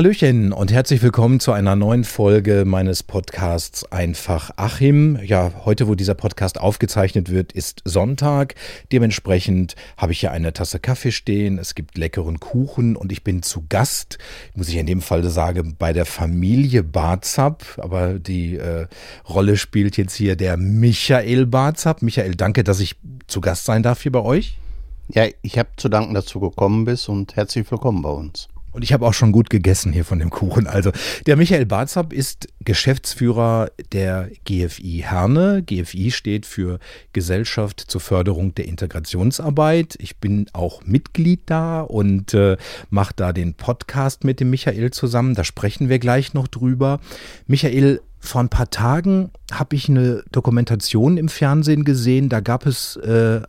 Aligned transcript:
Hallöchen 0.00 0.54
und 0.54 0.72
herzlich 0.72 1.02
willkommen 1.02 1.40
zu 1.40 1.52
einer 1.52 1.76
neuen 1.76 2.04
Folge 2.04 2.64
meines 2.64 3.02
Podcasts 3.02 3.84
Einfach 3.92 4.50
Achim. 4.56 5.18
Ja, 5.22 5.52
heute, 5.66 5.88
wo 5.88 5.94
dieser 5.94 6.14
Podcast 6.14 6.58
aufgezeichnet 6.58 7.30
wird, 7.30 7.52
ist 7.52 7.82
Sonntag. 7.84 8.54
Dementsprechend 8.92 9.76
habe 9.98 10.12
ich 10.12 10.20
hier 10.20 10.30
eine 10.30 10.54
Tasse 10.54 10.78
Kaffee 10.78 11.12
stehen. 11.12 11.58
Es 11.58 11.74
gibt 11.74 11.98
leckeren 11.98 12.40
Kuchen 12.40 12.96
und 12.96 13.12
ich 13.12 13.24
bin 13.24 13.42
zu 13.42 13.66
Gast, 13.68 14.16
muss 14.54 14.70
ich 14.70 14.76
in 14.76 14.86
dem 14.86 15.02
Fall 15.02 15.22
sagen, 15.24 15.76
bei 15.78 15.92
der 15.92 16.06
Familie 16.06 16.82
Barzap. 16.82 17.62
Aber 17.76 18.18
die 18.18 18.56
äh, 18.56 18.86
Rolle 19.28 19.58
spielt 19.58 19.98
jetzt 19.98 20.14
hier 20.14 20.34
der 20.34 20.56
Michael 20.56 21.44
Barzap. 21.44 22.00
Michael, 22.00 22.36
danke, 22.36 22.64
dass 22.64 22.80
ich 22.80 22.96
zu 23.26 23.42
Gast 23.42 23.66
sein 23.66 23.82
darf 23.82 24.00
hier 24.00 24.12
bei 24.12 24.22
euch. 24.22 24.56
Ja, 25.08 25.26
ich 25.42 25.58
habe 25.58 25.68
zu 25.76 25.90
danken, 25.90 26.14
dass 26.14 26.24
du 26.24 26.40
gekommen 26.40 26.86
bist 26.86 27.10
und 27.10 27.36
herzlich 27.36 27.70
willkommen 27.70 28.00
bei 28.00 28.08
uns. 28.08 28.48
Und 28.72 28.82
ich 28.82 28.92
habe 28.92 29.06
auch 29.06 29.14
schon 29.14 29.32
gut 29.32 29.50
gegessen 29.50 29.92
hier 29.92 30.04
von 30.04 30.18
dem 30.18 30.30
Kuchen. 30.30 30.66
Also 30.66 30.92
der 31.26 31.36
Michael 31.36 31.66
Barzap 31.66 32.12
ist 32.12 32.48
Geschäftsführer 32.64 33.70
der 33.92 34.30
GFI 34.44 35.04
Herne. 35.06 35.62
GFI 35.62 36.10
steht 36.10 36.46
für 36.46 36.78
Gesellschaft 37.12 37.80
zur 37.80 38.00
Förderung 38.00 38.54
der 38.54 38.66
Integrationsarbeit. 38.66 39.96
Ich 39.98 40.18
bin 40.18 40.46
auch 40.52 40.82
Mitglied 40.84 41.42
da 41.46 41.80
und 41.80 42.32
äh, 42.34 42.56
mache 42.90 43.14
da 43.16 43.32
den 43.32 43.54
Podcast 43.54 44.24
mit 44.24 44.40
dem 44.40 44.50
Michael 44.50 44.90
zusammen. 44.92 45.34
Da 45.34 45.42
sprechen 45.42 45.88
wir 45.88 45.98
gleich 45.98 46.34
noch 46.34 46.46
drüber. 46.46 47.00
Michael, 47.46 48.00
vor 48.20 48.42
ein 48.42 48.50
paar 48.50 48.70
Tagen 48.70 49.30
habe 49.50 49.74
ich 49.74 49.88
eine 49.88 50.22
Dokumentation 50.30 51.16
im 51.16 51.28
Fernsehen 51.28 51.84
gesehen. 51.84 52.28
Da 52.28 52.40
gab 52.40 52.66
es 52.66 52.96
äh, 52.96 53.40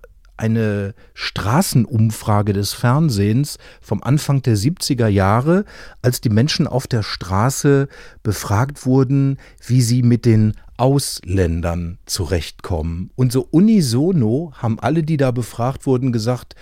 eine 0.41 0.95
Straßenumfrage 1.13 2.53
des 2.53 2.73
Fernsehens 2.73 3.59
vom 3.79 4.01
Anfang 4.01 4.41
der 4.41 4.57
70er 4.57 5.07
Jahre, 5.07 5.65
als 6.01 6.19
die 6.19 6.29
Menschen 6.29 6.65
auf 6.65 6.87
der 6.87 7.03
Straße 7.03 7.87
befragt 8.23 8.85
wurden, 8.85 9.37
wie 9.65 9.81
sie 9.81 10.01
mit 10.01 10.25
den 10.25 10.53
Ausländern 10.77 11.99
zurechtkommen. 12.07 13.11
Und 13.15 13.31
so 13.31 13.47
unisono 13.51 14.51
haben 14.55 14.79
alle, 14.79 15.03
die 15.03 15.17
da 15.17 15.29
befragt 15.29 15.85
wurden, 15.85 16.11
gesagt, 16.11 16.55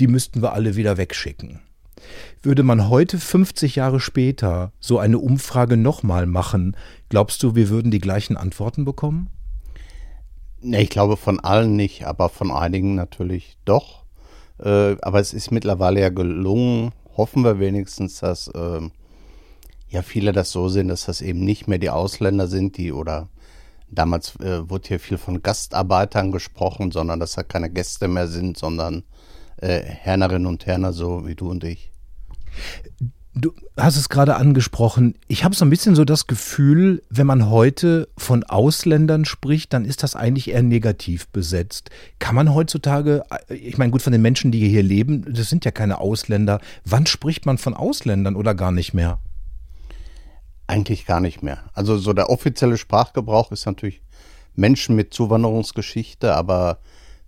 die 0.00 0.06
müssten 0.06 0.40
wir 0.40 0.54
alle 0.54 0.76
wieder 0.76 0.96
wegschicken. 0.96 1.60
Würde 2.42 2.62
man 2.62 2.88
heute 2.88 3.18
50 3.18 3.76
Jahre 3.76 4.00
später 4.00 4.72
so 4.80 4.98
eine 4.98 5.18
Umfrage 5.18 5.76
nochmal 5.76 6.24
machen, 6.24 6.74
glaubst 7.10 7.42
du, 7.42 7.54
wir 7.54 7.68
würden 7.68 7.90
die 7.90 7.98
gleichen 7.98 8.36
Antworten 8.38 8.86
bekommen? 8.86 9.28
Ne, 10.60 10.82
ich 10.82 10.90
glaube 10.90 11.16
von 11.16 11.40
allen 11.40 11.76
nicht, 11.76 12.06
aber 12.06 12.28
von 12.28 12.50
einigen 12.50 12.94
natürlich 12.94 13.58
doch. 13.64 14.04
Äh, 14.58 14.96
aber 15.02 15.20
es 15.20 15.34
ist 15.34 15.50
mittlerweile 15.50 16.00
ja 16.00 16.08
gelungen, 16.08 16.92
hoffen 17.16 17.44
wir 17.44 17.58
wenigstens, 17.58 18.20
dass 18.20 18.48
äh, 18.48 18.80
ja 19.88 20.02
viele 20.02 20.32
das 20.32 20.50
so 20.50 20.68
sehen, 20.68 20.88
dass 20.88 21.06
das 21.06 21.20
eben 21.20 21.40
nicht 21.40 21.68
mehr 21.68 21.78
die 21.78 21.90
Ausländer 21.90 22.46
sind, 22.46 22.76
die 22.78 22.92
oder 22.92 23.28
damals 23.88 24.36
äh, 24.40 24.68
wurde 24.68 24.88
hier 24.88 25.00
viel 25.00 25.18
von 25.18 25.42
Gastarbeitern 25.42 26.32
gesprochen, 26.32 26.90
sondern 26.90 27.20
dass 27.20 27.34
da 27.34 27.42
keine 27.42 27.70
Gäste 27.70 28.08
mehr 28.08 28.28
sind, 28.28 28.56
sondern 28.58 29.04
äh, 29.58 29.80
Hernerinnen 29.80 30.46
und 30.46 30.66
Herner 30.66 30.92
so 30.92 31.26
wie 31.26 31.34
du 31.34 31.50
und 31.50 31.64
ich. 31.64 31.92
Du 33.38 33.52
hast 33.76 33.98
es 33.98 34.08
gerade 34.08 34.36
angesprochen. 34.36 35.14
Ich 35.28 35.44
habe 35.44 35.54
so 35.54 35.66
ein 35.66 35.70
bisschen 35.70 35.94
so 35.94 36.06
das 36.06 36.26
Gefühl, 36.26 37.02
wenn 37.10 37.26
man 37.26 37.50
heute 37.50 38.08
von 38.16 38.44
Ausländern 38.44 39.26
spricht, 39.26 39.74
dann 39.74 39.84
ist 39.84 40.02
das 40.02 40.16
eigentlich 40.16 40.48
eher 40.48 40.62
negativ 40.62 41.28
besetzt. 41.28 41.90
Kann 42.18 42.34
man 42.34 42.54
heutzutage, 42.54 43.24
ich 43.50 43.76
meine, 43.76 43.92
gut, 43.92 44.00
von 44.00 44.12
den 44.12 44.22
Menschen, 44.22 44.52
die 44.52 44.66
hier 44.66 44.82
leben, 44.82 45.34
das 45.34 45.50
sind 45.50 45.66
ja 45.66 45.70
keine 45.70 46.00
Ausländer. 46.00 46.62
Wann 46.86 47.04
spricht 47.04 47.44
man 47.44 47.58
von 47.58 47.74
Ausländern 47.74 48.36
oder 48.36 48.54
gar 48.54 48.72
nicht 48.72 48.94
mehr? 48.94 49.18
Eigentlich 50.66 51.04
gar 51.04 51.20
nicht 51.20 51.42
mehr. 51.42 51.58
Also 51.74 51.98
so 51.98 52.14
der 52.14 52.30
offizielle 52.30 52.78
Sprachgebrauch 52.78 53.52
ist 53.52 53.66
natürlich 53.66 54.00
Menschen 54.54 54.96
mit 54.96 55.12
Zuwanderungsgeschichte, 55.12 56.34
aber 56.34 56.78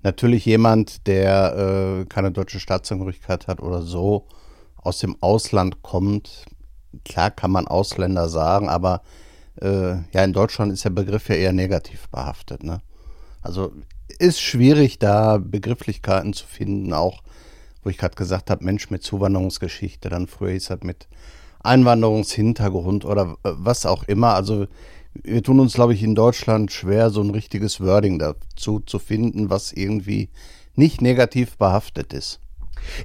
natürlich 0.03 0.47
jemand, 0.47 1.07
der 1.07 2.01
äh, 2.01 2.05
keine 2.07 2.33
deutsche 2.33 2.61
Staatsangehörigkeit 2.61 3.47
hat 3.47 3.61
oder 3.61 3.83
so 3.83 4.27
aus 4.83 4.99
dem 4.99 5.17
Ausland 5.21 5.83
kommt, 5.83 6.47
klar 7.05 7.31
kann 7.31 7.51
man 7.51 7.67
Ausländer 7.67 8.29
sagen, 8.29 8.69
aber 8.69 9.03
äh, 9.61 9.97
ja, 10.13 10.25
in 10.25 10.33
Deutschland 10.33 10.73
ist 10.73 10.85
der 10.85 10.91
Begriff 10.91 11.29
ja 11.29 11.35
eher 11.35 11.53
negativ 11.53 12.09
behaftet. 12.09 12.63
Ne? 12.63 12.81
Also 13.43 13.73
ist 14.19 14.41
schwierig, 14.41 14.99
da 14.99 15.39
Begrifflichkeiten 15.39 16.33
zu 16.33 16.47
finden, 16.47 16.93
auch 16.93 17.23
wo 17.83 17.91
ich 17.91 17.99
gerade 17.99 18.17
gesagt 18.17 18.51
habe, 18.51 18.65
Mensch 18.65 18.91
mit 18.91 19.03
Zuwanderungsgeschichte, 19.03 20.09
dann 20.09 20.27
früher 20.27 20.53
hieß 20.53 20.67
das 20.67 20.83
mit 20.83 21.09
Einwanderungshintergrund 21.61 23.05
oder 23.05 23.37
äh, 23.43 23.51
was 23.55 23.87
auch 23.87 24.05
immer. 24.05 24.35
Also 24.35 24.67
wir 25.15 25.43
tun 25.43 25.61
uns, 25.61 25.75
glaube 25.75 25.95
ich, 25.95 26.03
in 26.03 26.15
Deutschland 26.15 26.73
schwer, 26.73 27.11
so 27.11 27.21
ein 27.23 27.31
richtiges 27.31 27.81
Wording 27.81 28.19
dazu 28.19 28.81
zu 28.81 28.99
finden, 28.99 29.51
was 29.51 29.73
irgendwie 29.73 30.31
nicht 30.75 31.01
negativ 31.01 31.57
behaftet 31.57 32.13
ist. 32.13 32.41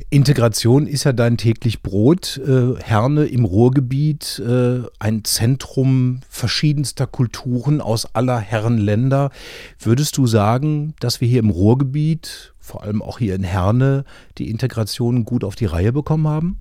Integration 0.09 0.87
ist 0.87 1.03
ja 1.03 1.13
dein 1.13 1.37
täglich 1.37 1.81
Brot. 1.81 2.39
Äh, 2.45 2.81
Herne 2.81 3.25
im 3.25 3.45
Ruhrgebiet, 3.45 4.41
äh, 4.45 4.81
ein 4.99 5.23
Zentrum 5.23 6.21
verschiedenster 6.29 7.07
Kulturen 7.07 7.81
aus 7.81 8.15
aller 8.15 8.39
Herren 8.39 8.77
Länder. 8.77 9.31
Würdest 9.79 10.17
du 10.17 10.27
sagen, 10.27 10.93
dass 10.99 11.21
wir 11.21 11.27
hier 11.27 11.39
im 11.39 11.49
Ruhrgebiet, 11.49 12.53
vor 12.59 12.83
allem 12.83 13.01
auch 13.01 13.19
hier 13.19 13.35
in 13.35 13.43
Herne, 13.43 14.05
die 14.37 14.49
Integration 14.49 15.25
gut 15.25 15.43
auf 15.43 15.55
die 15.55 15.65
Reihe 15.65 15.93
bekommen 15.93 16.27
haben? 16.27 16.59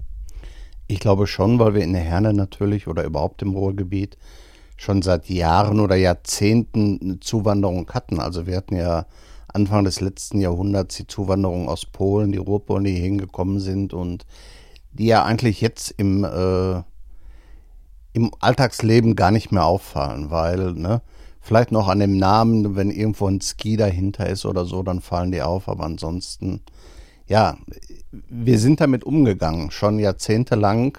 Ich 0.88 1.00
glaube 1.00 1.26
schon, 1.26 1.58
weil 1.58 1.74
wir 1.74 1.82
in 1.82 1.92
der 1.92 2.02
Herne 2.02 2.34
natürlich 2.34 2.86
oder 2.86 3.04
überhaupt 3.04 3.42
im 3.42 3.52
Ruhrgebiet 3.52 4.18
schon 4.76 5.00
seit 5.00 5.28
Jahren 5.28 5.80
oder 5.80 5.94
Jahrzehnten 5.94 6.98
eine 7.00 7.20
Zuwanderung 7.20 7.88
hatten. 7.90 8.18
Also 8.18 8.46
wir 8.46 8.56
hatten 8.56 8.76
ja 8.76 9.06
Anfang 9.52 9.84
des 9.84 10.00
letzten 10.00 10.40
Jahrhunderts 10.40 10.96
die 10.96 11.06
Zuwanderung 11.06 11.68
aus 11.68 11.86
Polen, 11.86 12.32
die 12.32 12.38
Ruhrpolen, 12.38 12.84
die 12.84 12.94
hingekommen 12.94 13.60
sind 13.60 13.92
und 13.92 14.24
die 14.92 15.06
ja 15.06 15.24
eigentlich 15.24 15.60
jetzt 15.60 15.94
im, 15.96 16.24
äh, 16.24 16.82
im 18.12 18.30
Alltagsleben 18.40 19.16
gar 19.16 19.30
nicht 19.30 19.52
mehr 19.52 19.64
auffallen, 19.64 20.30
weil, 20.30 20.74
ne, 20.74 21.02
vielleicht 21.40 21.72
noch 21.72 21.88
an 21.88 21.98
dem 21.98 22.16
Namen, 22.16 22.76
wenn 22.76 22.90
irgendwo 22.90 23.26
ein 23.26 23.40
Ski 23.40 23.76
dahinter 23.76 24.28
ist 24.28 24.46
oder 24.46 24.64
so, 24.64 24.82
dann 24.82 25.00
fallen 25.00 25.32
die 25.32 25.42
auf, 25.42 25.68
aber 25.68 25.84
ansonsten, 25.84 26.60
ja, 27.26 27.56
wir 28.10 28.58
sind 28.58 28.80
damit 28.80 29.04
umgegangen, 29.04 29.70
schon 29.70 29.98
jahrzehntelang. 29.98 30.98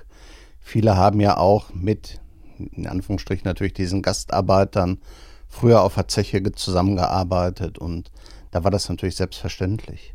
Viele 0.60 0.98
haben 0.98 1.20
ja 1.20 1.38
auch 1.38 1.74
mit, 1.74 2.20
in 2.58 2.88
Anführungsstrichen 2.88 3.46
natürlich 3.46 3.74
diesen 3.74 4.02
Gastarbeitern, 4.02 5.00
früher 5.48 5.84
auf 5.84 5.96
der 5.96 6.08
Zeche 6.08 6.42
zusammengearbeitet 6.52 7.78
und 7.78 8.12
da 8.54 8.64
war 8.64 8.70
das 8.70 8.88
natürlich 8.88 9.16
selbstverständlich. 9.16 10.14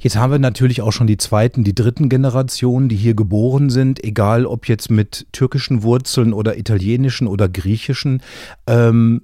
Jetzt 0.00 0.16
haben 0.16 0.32
wir 0.32 0.38
natürlich 0.40 0.82
auch 0.82 0.90
schon 0.90 1.06
die 1.06 1.16
zweiten, 1.16 1.62
die 1.62 1.74
dritten 1.74 2.08
Generationen, 2.08 2.88
die 2.88 2.96
hier 2.96 3.14
geboren 3.14 3.70
sind, 3.70 4.02
egal 4.02 4.46
ob 4.46 4.68
jetzt 4.68 4.90
mit 4.90 5.26
türkischen 5.32 5.84
Wurzeln 5.84 6.32
oder 6.32 6.58
italienischen 6.58 7.28
oder 7.28 7.48
griechischen. 7.48 8.20
Ähm, 8.66 9.22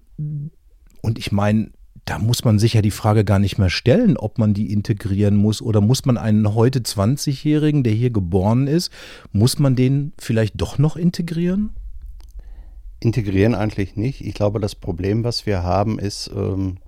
und 1.02 1.18
ich 1.18 1.32
meine, 1.32 1.72
da 2.04 2.20
muss 2.20 2.44
man 2.44 2.60
sich 2.60 2.74
ja 2.74 2.80
die 2.80 2.92
Frage 2.92 3.24
gar 3.24 3.40
nicht 3.40 3.58
mehr 3.58 3.70
stellen, 3.70 4.16
ob 4.16 4.38
man 4.38 4.54
die 4.54 4.72
integrieren 4.72 5.34
muss 5.34 5.60
oder 5.60 5.80
muss 5.80 6.06
man 6.06 6.16
einen 6.16 6.54
heute 6.54 6.78
20-Jährigen, 6.78 7.82
der 7.82 7.92
hier 7.92 8.10
geboren 8.10 8.68
ist, 8.68 8.92
muss 9.32 9.58
man 9.58 9.74
den 9.74 10.12
vielleicht 10.16 10.60
doch 10.60 10.78
noch 10.78 10.96
integrieren? 10.96 11.70
Integrieren 13.00 13.56
eigentlich 13.56 13.96
nicht. 13.96 14.20
Ich 14.24 14.34
glaube, 14.34 14.60
das 14.60 14.76
Problem, 14.76 15.24
was 15.24 15.44
wir 15.44 15.64
haben, 15.64 15.98
ist, 15.98 16.30
ähm, 16.34 16.78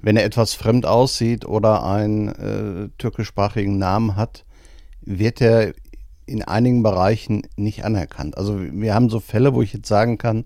wenn 0.00 0.16
er 0.16 0.24
etwas 0.24 0.54
fremd 0.54 0.86
aussieht 0.86 1.44
oder 1.44 1.84
einen 1.84 2.28
äh, 2.28 2.88
türkischsprachigen 2.98 3.78
Namen 3.78 4.16
hat, 4.16 4.44
wird 5.00 5.40
er 5.40 5.74
in 6.26 6.42
einigen 6.42 6.82
Bereichen 6.82 7.42
nicht 7.56 7.84
anerkannt. 7.84 8.36
Also 8.36 8.58
wir 8.60 8.94
haben 8.94 9.08
so 9.08 9.20
Fälle, 9.20 9.54
wo 9.54 9.62
ich 9.62 9.72
jetzt 9.72 9.88
sagen 9.88 10.18
kann, 10.18 10.44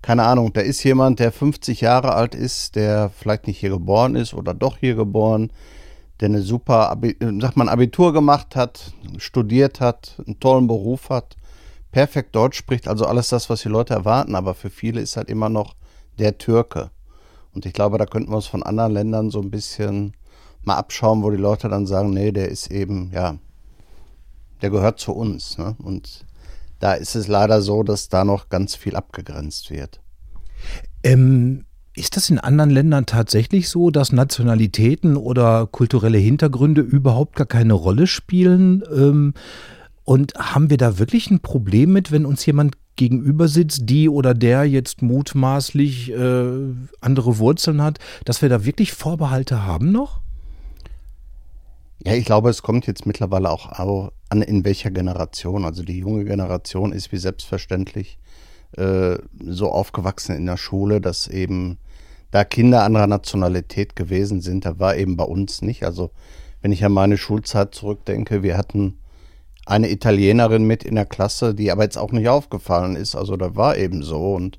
keine 0.00 0.24
Ahnung, 0.24 0.52
da 0.52 0.60
ist 0.60 0.82
jemand, 0.82 1.20
der 1.20 1.30
50 1.30 1.80
Jahre 1.80 2.14
alt 2.14 2.34
ist, 2.34 2.74
der 2.74 3.10
vielleicht 3.10 3.46
nicht 3.46 3.58
hier 3.58 3.70
geboren 3.70 4.16
ist 4.16 4.34
oder 4.34 4.52
doch 4.52 4.78
hier 4.78 4.96
geboren, 4.96 5.52
der 6.20 6.28
eine 6.28 6.42
super, 6.42 6.90
Abi 6.90 7.16
sagt 7.40 7.56
man, 7.56 7.68
Abitur 7.68 8.12
gemacht 8.12 8.56
hat, 8.56 8.92
studiert 9.18 9.80
hat, 9.80 10.16
einen 10.26 10.40
tollen 10.40 10.66
Beruf 10.66 11.08
hat, 11.08 11.36
perfekt 11.92 12.34
Deutsch 12.34 12.56
spricht, 12.58 12.88
also 12.88 13.06
alles 13.06 13.28
das, 13.28 13.48
was 13.48 13.62
die 13.62 13.68
Leute 13.68 13.94
erwarten, 13.94 14.34
aber 14.34 14.54
für 14.54 14.70
viele 14.70 15.00
ist 15.00 15.16
halt 15.16 15.28
immer 15.28 15.48
noch 15.48 15.74
der 16.18 16.38
Türke. 16.38 16.90
Und 17.54 17.66
ich 17.66 17.72
glaube, 17.72 17.98
da 17.98 18.06
könnten 18.06 18.30
wir 18.30 18.36
uns 18.36 18.46
von 18.46 18.62
anderen 18.62 18.92
Ländern 18.92 19.30
so 19.30 19.40
ein 19.40 19.50
bisschen 19.50 20.14
mal 20.62 20.76
abschauen, 20.76 21.22
wo 21.22 21.30
die 21.30 21.36
Leute 21.36 21.68
dann 21.68 21.86
sagen, 21.86 22.10
nee, 22.10 22.32
der 22.32 22.48
ist 22.48 22.70
eben, 22.70 23.10
ja, 23.12 23.36
der 24.60 24.70
gehört 24.70 25.00
zu 25.00 25.12
uns. 25.12 25.58
Ne? 25.58 25.76
Und 25.82 26.24
da 26.78 26.94
ist 26.94 27.14
es 27.14 27.28
leider 27.28 27.62
so, 27.62 27.82
dass 27.82 28.08
da 28.08 28.24
noch 28.24 28.48
ganz 28.48 28.74
viel 28.74 28.96
abgegrenzt 28.96 29.70
wird. 29.70 30.00
Ähm, 31.02 31.64
ist 31.94 32.16
das 32.16 32.30
in 32.30 32.38
anderen 32.38 32.70
Ländern 32.70 33.06
tatsächlich 33.06 33.68
so, 33.68 33.90
dass 33.90 34.12
Nationalitäten 34.12 35.16
oder 35.16 35.66
kulturelle 35.66 36.18
Hintergründe 36.18 36.80
überhaupt 36.80 37.36
gar 37.36 37.46
keine 37.46 37.74
Rolle 37.74 38.06
spielen? 38.06 38.82
Ähm, 38.94 39.34
Und 40.04 40.34
haben 40.34 40.68
wir 40.68 40.78
da 40.78 40.98
wirklich 40.98 41.30
ein 41.30 41.40
Problem 41.40 41.92
mit, 41.92 42.10
wenn 42.10 42.26
uns 42.26 42.44
jemand 42.44 42.76
gegenüber 42.96 43.48
sitzt, 43.48 43.82
die 43.84 44.08
oder 44.08 44.34
der 44.34 44.64
jetzt 44.64 45.02
mutmaßlich 45.02 46.12
äh, 46.12 46.44
andere 47.00 47.38
Wurzeln 47.38 47.82
hat, 47.82 47.98
dass 48.24 48.42
wir 48.42 48.48
da 48.48 48.64
wirklich 48.64 48.92
Vorbehalte 48.92 49.64
haben 49.64 49.92
noch? 49.92 50.20
Ja, 52.04 52.14
ich 52.14 52.24
glaube, 52.24 52.50
es 52.50 52.62
kommt 52.62 52.86
jetzt 52.86 53.06
mittlerweile 53.06 53.50
auch 53.50 53.70
an, 54.28 54.42
in 54.42 54.64
welcher 54.64 54.90
Generation. 54.90 55.64
Also 55.64 55.82
die 55.84 55.98
junge 55.98 56.24
Generation 56.24 56.92
ist 56.92 57.12
wie 57.12 57.18
selbstverständlich 57.18 58.18
äh, 58.76 59.18
so 59.44 59.70
aufgewachsen 59.70 60.34
in 60.34 60.46
der 60.46 60.56
Schule, 60.56 61.00
dass 61.00 61.28
eben 61.28 61.78
da 62.32 62.44
Kinder 62.44 62.82
anderer 62.82 63.06
Nationalität 63.06 63.94
gewesen 63.94 64.40
sind. 64.40 64.64
Da 64.64 64.80
war 64.80 64.96
eben 64.96 65.16
bei 65.16 65.24
uns 65.24 65.62
nicht. 65.62 65.84
Also 65.84 66.10
wenn 66.60 66.72
ich 66.72 66.84
an 66.84 66.92
meine 66.92 67.18
Schulzeit 67.18 67.74
zurückdenke, 67.74 68.42
wir 68.42 68.56
hatten 68.56 68.98
eine 69.66 69.90
Italienerin 69.90 70.64
mit 70.64 70.82
in 70.82 70.94
der 70.94 71.06
Klasse, 71.06 71.54
die 71.54 71.70
aber 71.70 71.84
jetzt 71.84 71.98
auch 71.98 72.12
nicht 72.12 72.28
aufgefallen 72.28 72.96
ist. 72.96 73.14
Also 73.14 73.36
da 73.36 73.54
war 73.56 73.76
eben 73.76 74.02
so 74.02 74.34
und 74.34 74.58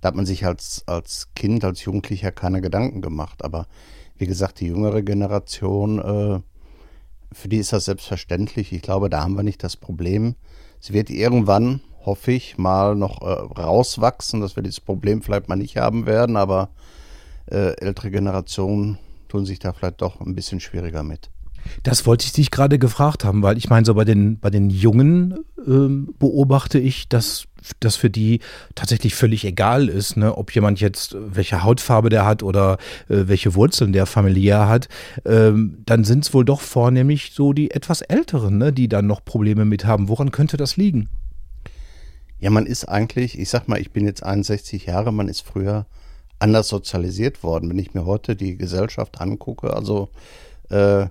da 0.00 0.08
hat 0.08 0.14
man 0.14 0.26
sich 0.26 0.46
als, 0.46 0.84
als 0.86 1.28
Kind, 1.34 1.64
als 1.64 1.84
Jugendlicher 1.84 2.32
keine 2.32 2.60
Gedanken 2.60 3.02
gemacht. 3.02 3.44
Aber 3.44 3.66
wie 4.16 4.26
gesagt, 4.26 4.60
die 4.60 4.66
jüngere 4.66 5.02
Generation, 5.02 5.98
äh, 5.98 6.40
für 7.32 7.48
die 7.48 7.58
ist 7.58 7.72
das 7.72 7.86
selbstverständlich. 7.86 8.72
Ich 8.72 8.82
glaube, 8.82 9.10
da 9.10 9.22
haben 9.22 9.34
wir 9.34 9.42
nicht 9.42 9.62
das 9.62 9.76
Problem. 9.76 10.34
Es 10.80 10.92
wird 10.92 11.10
irgendwann, 11.10 11.80
hoffe 12.04 12.32
ich, 12.32 12.56
mal 12.56 12.94
noch 12.94 13.20
äh, 13.22 13.60
rauswachsen, 13.60 14.40
dass 14.40 14.56
wir 14.56 14.62
dieses 14.62 14.80
Problem 14.80 15.22
vielleicht 15.22 15.48
mal 15.48 15.56
nicht 15.56 15.76
haben 15.76 16.06
werden, 16.06 16.36
aber 16.36 16.70
äh, 17.46 17.76
ältere 17.80 18.10
Generationen 18.10 18.98
tun 19.28 19.44
sich 19.44 19.58
da 19.58 19.72
vielleicht 19.72 20.00
doch 20.00 20.20
ein 20.20 20.34
bisschen 20.34 20.60
schwieriger 20.60 21.02
mit. 21.02 21.30
Das 21.82 22.06
wollte 22.06 22.26
ich 22.26 22.32
dich 22.32 22.50
gerade 22.50 22.78
gefragt 22.78 23.24
haben, 23.24 23.42
weil 23.42 23.58
ich 23.58 23.68
meine, 23.68 23.86
so 23.86 23.94
bei 23.94 24.04
den, 24.04 24.38
bei 24.38 24.50
den 24.50 24.70
Jungen 24.70 25.44
ähm, 25.66 26.14
beobachte 26.18 26.78
ich, 26.78 27.08
dass 27.08 27.44
das 27.80 27.96
für 27.96 28.10
die 28.10 28.40
tatsächlich 28.74 29.14
völlig 29.14 29.44
egal 29.44 29.88
ist, 29.88 30.16
ne? 30.16 30.36
ob 30.36 30.54
jemand 30.54 30.80
jetzt 30.80 31.16
welche 31.18 31.62
Hautfarbe 31.62 32.08
der 32.08 32.24
hat 32.24 32.42
oder 32.42 32.78
äh, 33.08 33.24
welche 33.26 33.54
Wurzeln 33.54 33.92
der 33.92 34.06
familiär 34.06 34.68
hat, 34.68 34.88
ähm, 35.24 35.78
dann 35.84 36.04
sind 36.04 36.24
es 36.24 36.34
wohl 36.34 36.44
doch 36.44 36.60
vornehmlich 36.60 37.32
so 37.34 37.52
die 37.52 37.70
etwas 37.70 38.00
Älteren, 38.00 38.58
ne? 38.58 38.72
die 38.72 38.88
dann 38.88 39.06
noch 39.06 39.24
Probleme 39.24 39.64
mit 39.64 39.84
haben. 39.84 40.08
Woran 40.08 40.30
könnte 40.30 40.56
das 40.56 40.76
liegen? 40.76 41.08
Ja, 42.40 42.50
man 42.50 42.66
ist 42.66 42.84
eigentlich, 42.84 43.38
ich 43.38 43.48
sag 43.48 43.66
mal, 43.66 43.80
ich 43.80 43.90
bin 43.90 44.06
jetzt 44.06 44.22
61 44.22 44.86
Jahre, 44.86 45.12
man 45.12 45.28
ist 45.28 45.40
früher 45.40 45.86
anders 46.38 46.68
sozialisiert 46.68 47.42
worden. 47.42 47.68
Wenn 47.68 47.78
ich 47.78 47.94
mir 47.94 48.06
heute 48.06 48.36
die 48.36 48.56
Gesellschaft 48.56 49.20
angucke, 49.20 49.74
also 49.74 50.08
äh, 50.70 51.06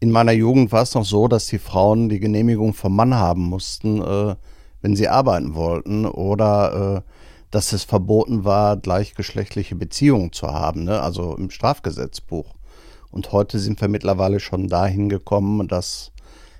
in 0.00 0.10
meiner 0.10 0.32
Jugend 0.32 0.72
war 0.72 0.82
es 0.82 0.94
noch 0.94 1.04
so, 1.04 1.28
dass 1.28 1.46
die 1.46 1.58
Frauen 1.58 2.08
die 2.08 2.20
Genehmigung 2.20 2.74
vom 2.74 2.94
Mann 2.94 3.14
haben 3.14 3.42
mussten, 3.42 4.02
äh, 4.02 4.36
wenn 4.82 4.96
sie 4.96 5.08
arbeiten 5.08 5.54
wollten, 5.54 6.04
oder 6.06 7.04
äh, 7.04 7.10
dass 7.50 7.72
es 7.72 7.84
verboten 7.84 8.44
war, 8.44 8.76
gleichgeschlechtliche 8.76 9.76
Beziehungen 9.76 10.32
zu 10.32 10.48
haben, 10.48 10.84
ne? 10.84 11.00
also 11.00 11.34
im 11.36 11.50
Strafgesetzbuch. 11.50 12.54
Und 13.10 13.32
heute 13.32 13.58
sind 13.58 13.80
wir 13.80 13.88
mittlerweile 13.88 14.40
schon 14.40 14.68
dahin 14.68 15.08
gekommen, 15.08 15.68
dass, 15.68 16.12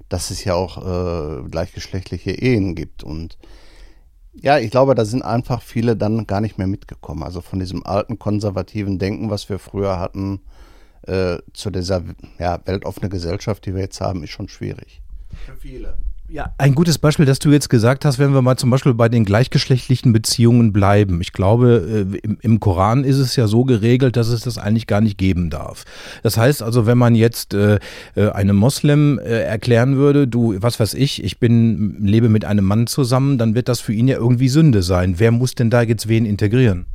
dass 0.08 0.30
es 0.30 0.44
ja 0.44 0.54
auch 0.54 0.78
äh, 0.78 1.42
gleichgeschlechtliche 1.50 2.30
Ehen 2.30 2.74
gibt. 2.74 3.04
Und 3.04 3.36
ja, 4.32 4.58
ich 4.58 4.70
glaube, 4.70 4.94
da 4.94 5.04
sind 5.04 5.22
einfach 5.22 5.60
viele 5.60 5.96
dann 5.96 6.26
gar 6.26 6.40
nicht 6.40 6.56
mehr 6.56 6.66
mitgekommen. 6.66 7.22
Also 7.22 7.42
von 7.42 7.58
diesem 7.58 7.84
alten 7.84 8.18
konservativen 8.18 8.98
Denken, 8.98 9.28
was 9.28 9.48
wir 9.50 9.58
früher 9.58 9.98
hatten, 9.98 10.40
äh, 11.06 11.38
zu 11.52 11.70
dieser 11.70 12.02
ja, 12.38 12.60
weltoffene 12.64 13.08
Gesellschaft, 13.08 13.66
die 13.66 13.74
wir 13.74 13.82
jetzt 13.82 14.00
haben, 14.00 14.22
ist 14.22 14.30
schon 14.30 14.48
schwierig. 14.48 15.00
Für 15.46 15.56
viele. 15.56 15.94
Ja, 16.28 16.52
ein 16.58 16.74
gutes 16.74 16.98
Beispiel, 16.98 17.24
das 17.24 17.38
du 17.38 17.50
jetzt 17.52 17.70
gesagt 17.70 18.04
hast, 18.04 18.18
wenn 18.18 18.34
wir 18.34 18.42
mal 18.42 18.56
zum 18.56 18.68
Beispiel 18.70 18.94
bei 18.94 19.08
den 19.08 19.24
gleichgeschlechtlichen 19.24 20.12
Beziehungen 20.12 20.72
bleiben. 20.72 21.20
Ich 21.20 21.32
glaube, 21.32 22.06
äh, 22.12 22.18
im, 22.18 22.38
im, 22.40 22.58
Koran 22.58 23.04
ist 23.04 23.18
es 23.18 23.36
ja 23.36 23.46
so 23.46 23.62
geregelt, 23.64 24.16
dass 24.16 24.26
es 24.26 24.40
das 24.40 24.58
eigentlich 24.58 24.88
gar 24.88 25.00
nicht 25.00 25.18
geben 25.18 25.50
darf. 25.50 25.84
Das 26.24 26.36
heißt 26.36 26.64
also, 26.64 26.84
wenn 26.84 26.98
man 26.98 27.14
jetzt 27.14 27.54
äh, 27.54 27.78
äh 28.16 28.30
einem 28.30 28.56
Moslem 28.56 29.20
äh, 29.20 29.42
erklären 29.42 29.96
würde, 29.96 30.26
du, 30.26 30.56
was 30.60 30.80
weiß 30.80 30.94
ich, 30.94 31.22
ich 31.22 31.38
bin, 31.38 32.04
lebe 32.04 32.28
mit 32.28 32.44
einem 32.44 32.64
Mann 32.64 32.88
zusammen, 32.88 33.38
dann 33.38 33.54
wird 33.54 33.68
das 33.68 33.78
für 33.78 33.92
ihn 33.92 34.08
ja 34.08 34.16
irgendwie 34.16 34.48
Sünde 34.48 34.82
sein. 34.82 35.20
Wer 35.20 35.30
muss 35.30 35.54
denn 35.54 35.70
da 35.70 35.82
jetzt 35.82 36.08
wen 36.08 36.26
integrieren? 36.26 36.86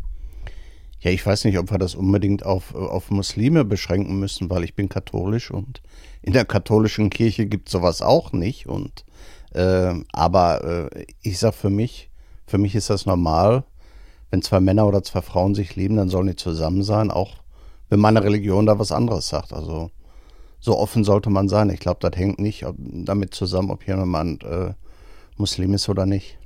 Ja, 1.02 1.10
ich 1.10 1.26
weiß 1.26 1.46
nicht, 1.46 1.58
ob 1.58 1.72
wir 1.72 1.80
das 1.80 1.96
unbedingt 1.96 2.46
auf, 2.46 2.76
auf 2.76 3.10
Muslime 3.10 3.66
beschränken 3.66 4.20
müssen, 4.20 4.52
weil 4.52 4.64
ich 4.64 4.76
bin 4.76 4.88
katholisch 4.88 5.50
und 5.50 5.82
in 6.22 6.34
der 6.34 6.46
katholischen 6.46 7.10
Kirche 7.10 7.48
gibt 7.48 7.70
sowas 7.70 8.04
auch 8.04 8.34
nicht. 8.34 8.68
Und 8.68 9.04
äh, 9.54 9.96
aber 10.14 10.90
äh, 10.92 11.06
ich 11.24 11.40
sag 11.40 11.56
für 11.56 11.72
mich, 11.72 12.12
für 12.46 12.60
mich 12.60 12.76
ist 12.76 12.92
das 12.92 13.08
normal, 13.08 13.64
wenn 14.30 14.44
zwei 14.44 14.60
Männer 14.60 14.88
oder 14.88 15.02
zwei 15.04 15.24
Frauen 15.24 15.56
sich 15.56 15.76
lieben, 15.76 15.96
dann 15.96 16.10
sollen 16.10 16.28
die 16.28 16.36
zusammen 16.36 16.84
sein, 16.84 17.10
auch 17.10 17.38
wenn 17.90 18.00
meine 18.00 18.24
Religion 18.24 18.68
da 18.68 18.78
was 18.78 18.92
anderes 18.92 19.28
sagt. 19.28 19.54
Also 19.54 19.90
so 20.60 20.78
offen 20.78 21.04
sollte 21.04 21.32
man 21.32 21.50
sein. 21.50 21.72
Ich 21.72 21.80
glaube, 21.80 21.98
das 22.08 22.18
hängt 22.18 22.40
nicht 22.40 22.64
damit 22.78 23.34
zusammen, 23.34 23.72
ob 23.72 23.88
jemand 23.88 24.44
äh, 24.44 24.74
Muslim 25.36 25.74
ist 25.74 25.90
oder 25.90 26.06
nicht. 26.06 26.38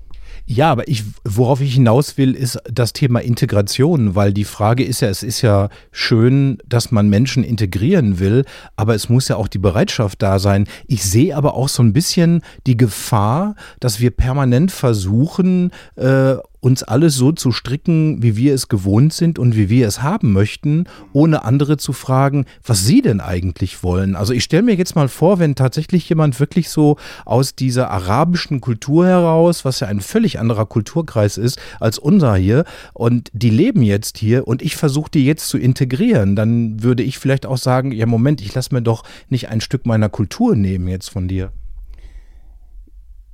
Ja, 0.48 0.72
aber 0.72 0.88
ich, 0.88 1.04
worauf 1.24 1.60
ich 1.60 1.74
hinaus 1.74 2.20
will, 2.20 2.36
ist 2.36 2.60
das 2.72 2.94
Thema 2.94 3.20
Integration, 3.20 4.14
weil 4.14 4.32
die 4.32 4.44
Frage 4.44 4.84
ist 4.84 5.02
ja, 5.02 5.10
es 5.10 5.24
ist 5.24 5.42
ja 5.42 5.70
schön, 5.92 6.60
dass 6.68 6.92
man 6.92 7.10
Menschen 7.10 7.44
integrieren 7.44 8.20
will, 8.20 8.46
aber 8.76 8.94
es 8.94 9.10
muss 9.10 9.28
ja 9.28 9.38
auch 9.38 9.48
die 9.48 9.58
Bereitschaft 9.58 10.22
da 10.22 10.38
sein. 10.38 10.68
Ich 10.86 11.04
sehe 11.04 11.36
aber 11.36 11.56
auch 11.56 11.68
so 11.68 11.82
ein 11.82 11.94
bisschen 11.94 12.42
die 12.68 12.78
Gefahr, 12.78 13.56
dass 13.80 14.00
wir 14.00 14.12
permanent 14.12 14.72
versuchen, 14.72 15.72
äh, 15.96 16.36
uns 16.66 16.82
alles 16.82 17.14
so 17.14 17.32
zu 17.32 17.52
stricken, 17.52 18.24
wie 18.24 18.38
wir 18.38 18.56
es 18.56 18.68
gewohnt 18.70 19.14
sind 19.14 19.38
und 19.38 19.56
wie 19.56 19.70
wir 19.70 19.88
es 19.88 20.02
haben 20.02 20.34
möchten, 20.34 20.86
ohne 21.14 21.46
andere 21.46 21.78
zu 21.78 21.94
fragen, 21.94 22.46
was 22.64 22.88
sie 22.88 23.04
denn 23.04 23.22
eigentlich 23.22 23.84
wollen. 23.84 24.16
Also 24.16 24.34
ich 24.34 24.44
stelle 24.44 24.64
mir 24.64 24.74
jetzt 24.74 24.96
mal 24.96 25.08
vor, 25.08 25.38
wenn 25.38 25.54
tatsächlich 25.54 26.10
jemand 26.10 26.40
wirklich 26.40 26.70
so 26.70 26.98
aus 27.24 27.54
dieser 27.54 27.92
arabischen 27.92 28.62
Kultur 28.62 29.06
heraus, 29.06 29.64
was 29.64 29.82
ja 29.82 29.88
ein 29.88 30.02
völlig 30.02 30.40
anderer 30.40 30.66
Kulturkreis 30.66 31.38
ist 31.38 31.60
als 31.80 32.00
unser 32.00 32.36
hier, 32.36 32.66
und 32.94 33.30
die 33.32 33.52
leben 33.52 33.84
jetzt 33.84 34.18
hier 34.18 34.48
und 34.48 34.64
ich 34.64 34.76
versuche 34.76 35.12
die 35.12 35.24
jetzt 35.24 35.48
zu 35.48 35.60
integrieren, 35.60 36.36
dann 36.36 36.82
würde 36.82 37.04
ich 37.04 37.20
vielleicht 37.20 37.46
auch 37.46 37.60
sagen, 37.60 37.92
ja 37.92 38.08
Moment, 38.08 38.42
ich 38.42 38.56
lasse 38.56 38.74
mir 38.74 38.82
doch 38.82 39.04
nicht 39.30 39.50
ein 39.50 39.62
Stück 39.62 39.86
meiner 39.86 40.10
Kultur 40.10 40.56
nehmen 40.56 40.88
jetzt 40.88 41.12
von 41.12 41.28
dir. 41.28 41.52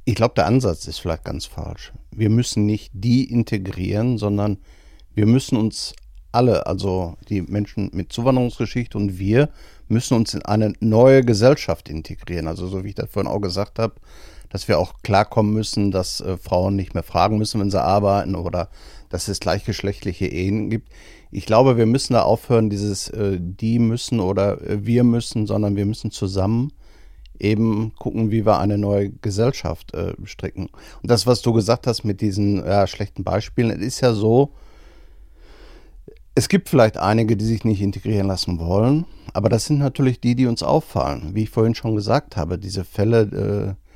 Ich 0.03 0.15
glaube, 0.15 0.33
der 0.35 0.47
Ansatz 0.47 0.85
ist 0.89 0.99
vielleicht 0.99 1.23
ganz 1.23 1.45
falsch. 1.45 1.93
Wir 2.11 2.29
müssen 2.29 2.65
nicht 2.65 2.91
die 2.93 3.29
integrieren, 3.29 4.17
sondern 4.17 4.57
wir 5.13 5.25
müssen 5.25 5.57
uns 5.57 5.93
alle, 6.31 6.65
also 6.65 7.17
die 7.29 7.41
Menschen 7.41 7.89
mit 7.93 8.13
Zuwanderungsgeschichte 8.13 8.97
und 8.97 9.19
wir, 9.19 9.49
müssen 9.91 10.15
uns 10.15 10.33
in 10.33 10.41
eine 10.41 10.73
neue 10.79 11.23
Gesellschaft 11.23 11.89
integrieren. 11.89 12.47
Also 12.47 12.67
so 12.67 12.83
wie 12.83 12.89
ich 12.89 12.95
das 12.95 13.09
vorhin 13.09 13.31
auch 13.31 13.41
gesagt 13.41 13.77
habe, 13.77 13.95
dass 14.49 14.67
wir 14.67 14.79
auch 14.79 15.01
klarkommen 15.03 15.53
müssen, 15.53 15.91
dass 15.91 16.21
äh, 16.21 16.37
Frauen 16.37 16.75
nicht 16.75 16.93
mehr 16.93 17.03
fragen 17.03 17.37
müssen, 17.37 17.61
wenn 17.61 17.71
sie 17.71 17.81
arbeiten 17.81 18.35
oder 18.35 18.69
dass 19.09 19.27
es 19.27 19.39
gleichgeschlechtliche 19.39 20.25
Ehen 20.25 20.69
gibt. 20.69 20.89
Ich 21.29 21.45
glaube, 21.45 21.77
wir 21.77 21.85
müssen 21.85 22.13
da 22.13 22.23
aufhören, 22.23 22.69
dieses 22.69 23.09
äh, 23.09 23.37
die 23.39 23.79
müssen 23.79 24.19
oder 24.19 24.61
äh, 24.61 24.85
wir 24.85 25.03
müssen, 25.03 25.45
sondern 25.45 25.75
wir 25.75 25.85
müssen 25.85 26.11
zusammen 26.11 26.73
eben 27.41 27.93
gucken, 27.97 28.31
wie 28.31 28.45
wir 28.45 28.59
eine 28.59 28.77
neue 28.77 29.09
Gesellschaft 29.09 29.93
äh, 29.93 30.13
stricken. 30.25 30.69
Und 31.01 31.11
das, 31.11 31.25
was 31.27 31.41
du 31.41 31.53
gesagt 31.53 31.87
hast 31.87 32.03
mit 32.03 32.21
diesen 32.21 32.57
ja, 32.57 32.87
schlechten 32.87 33.23
Beispielen, 33.23 33.71
es 33.71 33.81
ist 33.81 34.01
ja 34.01 34.13
so, 34.13 34.51
es 36.35 36.47
gibt 36.47 36.69
vielleicht 36.69 36.97
einige, 36.97 37.35
die 37.35 37.45
sich 37.45 37.65
nicht 37.65 37.81
integrieren 37.81 38.27
lassen 38.27 38.59
wollen, 38.59 39.05
aber 39.33 39.49
das 39.49 39.65
sind 39.65 39.79
natürlich 39.79 40.21
die, 40.21 40.35
die 40.35 40.47
uns 40.47 40.63
auffallen. 40.63 41.31
Wie 41.33 41.43
ich 41.43 41.49
vorhin 41.49 41.75
schon 41.75 41.95
gesagt 41.95 42.37
habe, 42.37 42.57
diese 42.57 42.85
Fälle, 42.85 43.75
äh, 43.75 43.89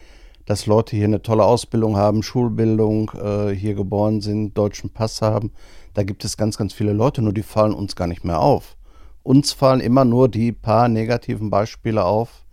dass 0.46 0.66
Leute 0.66 0.96
hier 0.96 1.06
eine 1.06 1.22
tolle 1.22 1.46
Ausbildung 1.46 1.96
haben, 1.98 2.24
Schulbildung, 2.24 3.12
äh, 3.12 3.52
hier 3.52 3.74
geboren 3.74 4.22
sind, 4.22 4.58
deutschen 4.58 4.90
Pass 4.90 5.22
haben, 5.22 5.52
da 5.94 6.04
gibt 6.04 6.25
es 6.25 6.36
ganz, 6.36 6.58
ganz 6.58 6.74
viele 6.74 6.94
Leute, 6.94 7.22
nur 7.22 7.34
die 7.34 7.44
fallen 7.44 7.74
uns 7.74 7.96
gar 7.96 8.08
nicht 8.08 8.25
mehr 8.25 8.40
auf. 8.40 8.75
Uns 9.24 9.54
fallen 9.54 9.80
immer 9.80 10.06
nur 10.06 10.30
die 10.30 10.52
paar 10.52 10.88
negativen 10.88 11.50
Beispiele 11.50 12.04
auf, 12.04 12.45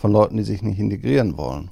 von 0.00 0.12
Leuten, 0.12 0.38
die 0.38 0.44
sich 0.44 0.62
nicht 0.62 0.78
integrieren 0.78 1.36
wollen. 1.36 1.70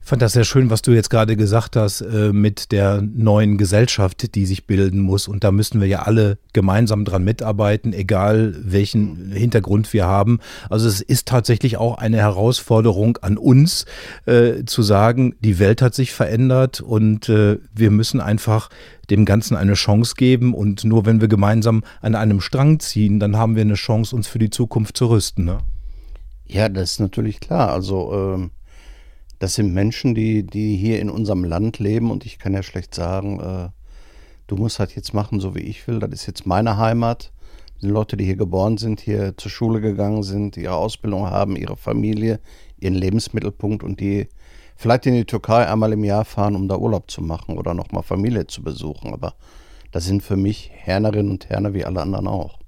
Ich 0.00 0.08
fand 0.08 0.22
das 0.22 0.34
sehr 0.34 0.44
schön, 0.44 0.70
was 0.70 0.82
du 0.82 0.92
jetzt 0.92 1.10
gerade 1.10 1.36
gesagt 1.36 1.74
hast 1.74 2.00
äh, 2.00 2.32
mit 2.32 2.70
der 2.70 3.02
neuen 3.02 3.58
Gesellschaft, 3.58 4.36
die 4.36 4.46
sich 4.46 4.68
bilden 4.68 5.00
muss. 5.00 5.26
Und 5.26 5.42
da 5.42 5.50
müssen 5.50 5.80
wir 5.80 5.88
ja 5.88 6.02
alle 6.02 6.38
gemeinsam 6.52 7.04
dran 7.04 7.24
mitarbeiten, 7.24 7.92
egal 7.92 8.54
welchen 8.56 9.32
Hintergrund 9.32 9.92
wir 9.92 10.06
haben. 10.06 10.38
Also 10.70 10.86
es 10.86 11.00
ist 11.00 11.26
tatsächlich 11.26 11.76
auch 11.78 11.98
eine 11.98 12.18
Herausforderung 12.18 13.16
an 13.16 13.36
uns, 13.36 13.84
äh, 14.26 14.64
zu 14.64 14.82
sagen, 14.82 15.34
die 15.40 15.58
Welt 15.58 15.82
hat 15.82 15.96
sich 15.96 16.12
verändert 16.12 16.80
und 16.80 17.28
äh, 17.28 17.58
wir 17.74 17.90
müssen 17.90 18.20
einfach 18.20 18.70
dem 19.10 19.24
Ganzen 19.24 19.56
eine 19.56 19.74
Chance 19.74 20.14
geben. 20.16 20.54
Und 20.54 20.84
nur 20.84 21.04
wenn 21.04 21.20
wir 21.20 21.26
gemeinsam 21.26 21.82
an 22.00 22.14
einem 22.14 22.40
Strang 22.40 22.78
ziehen, 22.78 23.18
dann 23.18 23.36
haben 23.36 23.56
wir 23.56 23.62
eine 23.62 23.74
Chance, 23.74 24.14
uns 24.14 24.28
für 24.28 24.38
die 24.38 24.50
Zukunft 24.50 24.96
zu 24.96 25.06
rüsten. 25.06 25.46
Ne? 25.46 25.58
Ja, 26.46 26.68
das 26.68 26.92
ist 26.92 27.00
natürlich 27.00 27.40
klar. 27.40 27.70
Also 27.72 28.12
ähm, 28.14 28.50
Das 29.38 29.54
sind 29.54 29.74
Menschen, 29.74 30.14
die, 30.14 30.44
die 30.44 30.76
hier 30.76 31.00
in 31.00 31.10
unserem 31.10 31.44
Land 31.44 31.78
leben 31.78 32.10
und 32.10 32.26
ich 32.26 32.38
kann 32.38 32.54
ja 32.54 32.62
schlecht 32.62 32.94
sagen, 32.94 33.40
äh, 33.40 33.68
du 34.46 34.56
musst 34.56 34.78
halt 34.80 34.94
jetzt 34.96 35.14
machen, 35.14 35.40
so 35.40 35.54
wie 35.54 35.60
ich 35.60 35.86
will. 35.88 35.98
Das 36.00 36.10
ist 36.12 36.26
jetzt 36.26 36.46
meine 36.46 36.78
Heimat. 36.78 37.32
Sind 37.80 37.90
Leute, 37.90 38.16
die 38.16 38.24
hier 38.24 38.36
geboren 38.36 38.78
sind, 38.78 39.00
hier 39.00 39.36
zur 39.36 39.50
Schule 39.50 39.80
gegangen 39.82 40.22
sind, 40.22 40.56
ihre 40.56 40.74
Ausbildung 40.76 41.30
haben, 41.30 41.56
ihre 41.56 41.76
Familie, 41.76 42.40
ihren 42.80 42.94
Lebensmittelpunkt 42.94 43.84
und 43.84 44.00
die 44.00 44.28
vielleicht 44.76 45.06
in 45.06 45.14
die 45.14 45.26
Türkei 45.26 45.66
einmal 45.68 45.92
im 45.92 46.04
Jahr 46.04 46.24
fahren, 46.24 46.56
um 46.56 46.68
da 46.68 46.78
Urlaub 46.78 47.10
zu 47.10 47.22
machen 47.22 47.58
oder 47.58 47.74
nochmal 47.74 48.02
Familie 48.04 48.46
zu 48.46 48.62
besuchen. 48.62 49.12
Aber 49.12 49.34
das 49.92 50.04
sind 50.06 50.22
für 50.22 50.36
mich 50.36 50.70
Hernerinnen 50.74 51.32
und 51.32 51.50
Herner 51.50 51.74
wie 51.74 51.84
alle 51.84 52.02
anderen 52.02 52.26
auch. 52.28 52.58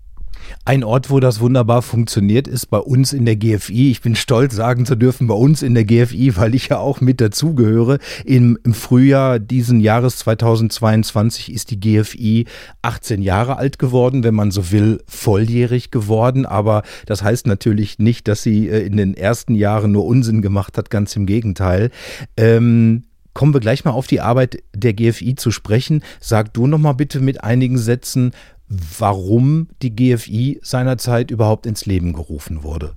Ein 0.64 0.84
Ort, 0.84 1.10
wo 1.10 1.20
das 1.20 1.40
wunderbar 1.40 1.82
funktioniert, 1.82 2.46
ist 2.46 2.66
bei 2.66 2.78
uns 2.78 3.12
in 3.12 3.24
der 3.24 3.36
GFI. 3.36 3.90
Ich 3.90 4.02
bin 4.02 4.14
stolz, 4.14 4.54
sagen 4.54 4.86
zu 4.86 4.96
dürfen, 4.96 5.26
bei 5.26 5.34
uns 5.34 5.62
in 5.62 5.74
der 5.74 5.84
GFI, 5.84 6.36
weil 6.36 6.54
ich 6.54 6.68
ja 6.68 6.78
auch 6.78 7.00
mit 7.00 7.20
dazugehöre. 7.20 7.98
Im, 8.24 8.58
Im 8.64 8.74
Frühjahr 8.74 9.38
diesen 9.38 9.80
Jahres 9.80 10.16
2022 10.18 11.52
ist 11.52 11.70
die 11.70 11.80
GFI 11.80 12.46
18 12.82 13.22
Jahre 13.22 13.56
alt 13.56 13.78
geworden, 13.78 14.24
wenn 14.24 14.34
man 14.34 14.50
so 14.50 14.70
will, 14.70 15.00
volljährig 15.06 15.90
geworden. 15.90 16.46
Aber 16.46 16.82
das 17.06 17.22
heißt 17.22 17.46
natürlich 17.46 17.98
nicht, 17.98 18.28
dass 18.28 18.42
sie 18.42 18.68
äh, 18.68 18.86
in 18.86 18.96
den 18.96 19.14
ersten 19.14 19.54
Jahren 19.54 19.92
nur 19.92 20.04
Unsinn 20.04 20.42
gemacht 20.42 20.76
hat, 20.76 20.90
ganz 20.90 21.16
im 21.16 21.26
Gegenteil. 21.26 21.90
Ähm, 22.36 23.04
kommen 23.38 23.54
wir 23.54 23.60
gleich 23.60 23.84
mal 23.84 23.92
auf 23.92 24.08
die 24.08 24.20
Arbeit 24.20 24.64
der 24.74 24.94
GFI 24.94 25.36
zu 25.36 25.52
sprechen. 25.52 26.02
Sag 26.18 26.52
du 26.54 26.66
noch 26.66 26.78
mal 26.78 26.94
bitte 26.94 27.20
mit 27.20 27.44
einigen 27.44 27.78
Sätzen, 27.78 28.32
warum 28.66 29.68
die 29.80 29.94
GFI 29.94 30.58
seinerzeit 30.60 31.30
überhaupt 31.30 31.64
ins 31.64 31.86
Leben 31.86 32.14
gerufen 32.14 32.64
wurde. 32.64 32.94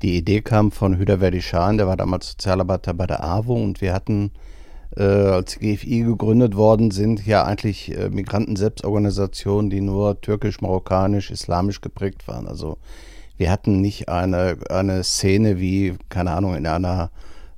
Die 0.00 0.16
Idee 0.16 0.42
kam 0.42 0.70
von 0.70 0.96
Hüder 0.96 1.18
Verdischan, 1.18 1.76
der 1.76 1.88
war 1.88 1.96
damals 1.96 2.28
Sozialarbeiter 2.28 2.94
bei 2.94 3.08
der 3.08 3.24
AWO 3.24 3.60
und 3.60 3.80
wir 3.80 3.94
hatten, 3.94 4.30
äh, 4.96 5.02
als 5.02 5.58
die 5.58 5.74
GFI 5.74 6.04
gegründet 6.04 6.54
worden 6.54 6.92
sind, 6.92 7.26
ja 7.26 7.42
eigentlich 7.42 7.90
äh, 7.98 8.10
Migranten-Selbstorganisationen, 8.10 9.70
die 9.70 9.80
nur 9.80 10.20
türkisch, 10.20 10.60
marokkanisch, 10.60 11.32
islamisch 11.32 11.80
geprägt 11.80 12.28
waren. 12.28 12.46
Also 12.46 12.78
wir 13.36 13.50
hatten 13.50 13.80
nicht 13.80 14.08
eine, 14.08 14.56
eine 14.70 15.02
Szene 15.02 15.58
wie, 15.58 15.96
keine 16.10 16.30
Ahnung, 16.30 16.54
in 16.54 16.64
einer 16.64 17.10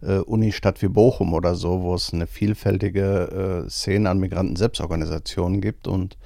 äh, 0.02 0.19
Unistadt 0.19 0.83
wie 0.83 0.88
Bochum 0.88 1.35
oder 1.35 1.54
so, 1.54 1.83
wo 1.83 1.95
es 1.95 2.12
eine 2.12 2.26
vielfältige 2.26 3.64
äh, 3.66 3.71
Szene 3.71 4.11
an 4.11 4.19
Migranten-Selbstorganisationen 4.19 5.61
gibt 5.61 5.87
und 5.87 6.16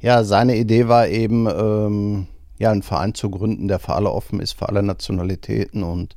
ja, 0.00 0.22
seine 0.22 0.56
Idee 0.56 0.88
war 0.88 1.08
eben, 1.08 1.46
ähm, 1.46 2.26
ja, 2.58 2.70
einen 2.70 2.82
Verein 2.82 3.14
zu 3.14 3.30
gründen, 3.30 3.68
der 3.68 3.78
für 3.78 3.94
alle 3.94 4.10
offen 4.10 4.38
ist, 4.38 4.52
für 4.52 4.68
alle 4.68 4.82
Nationalitäten 4.82 5.82
und 5.82 6.16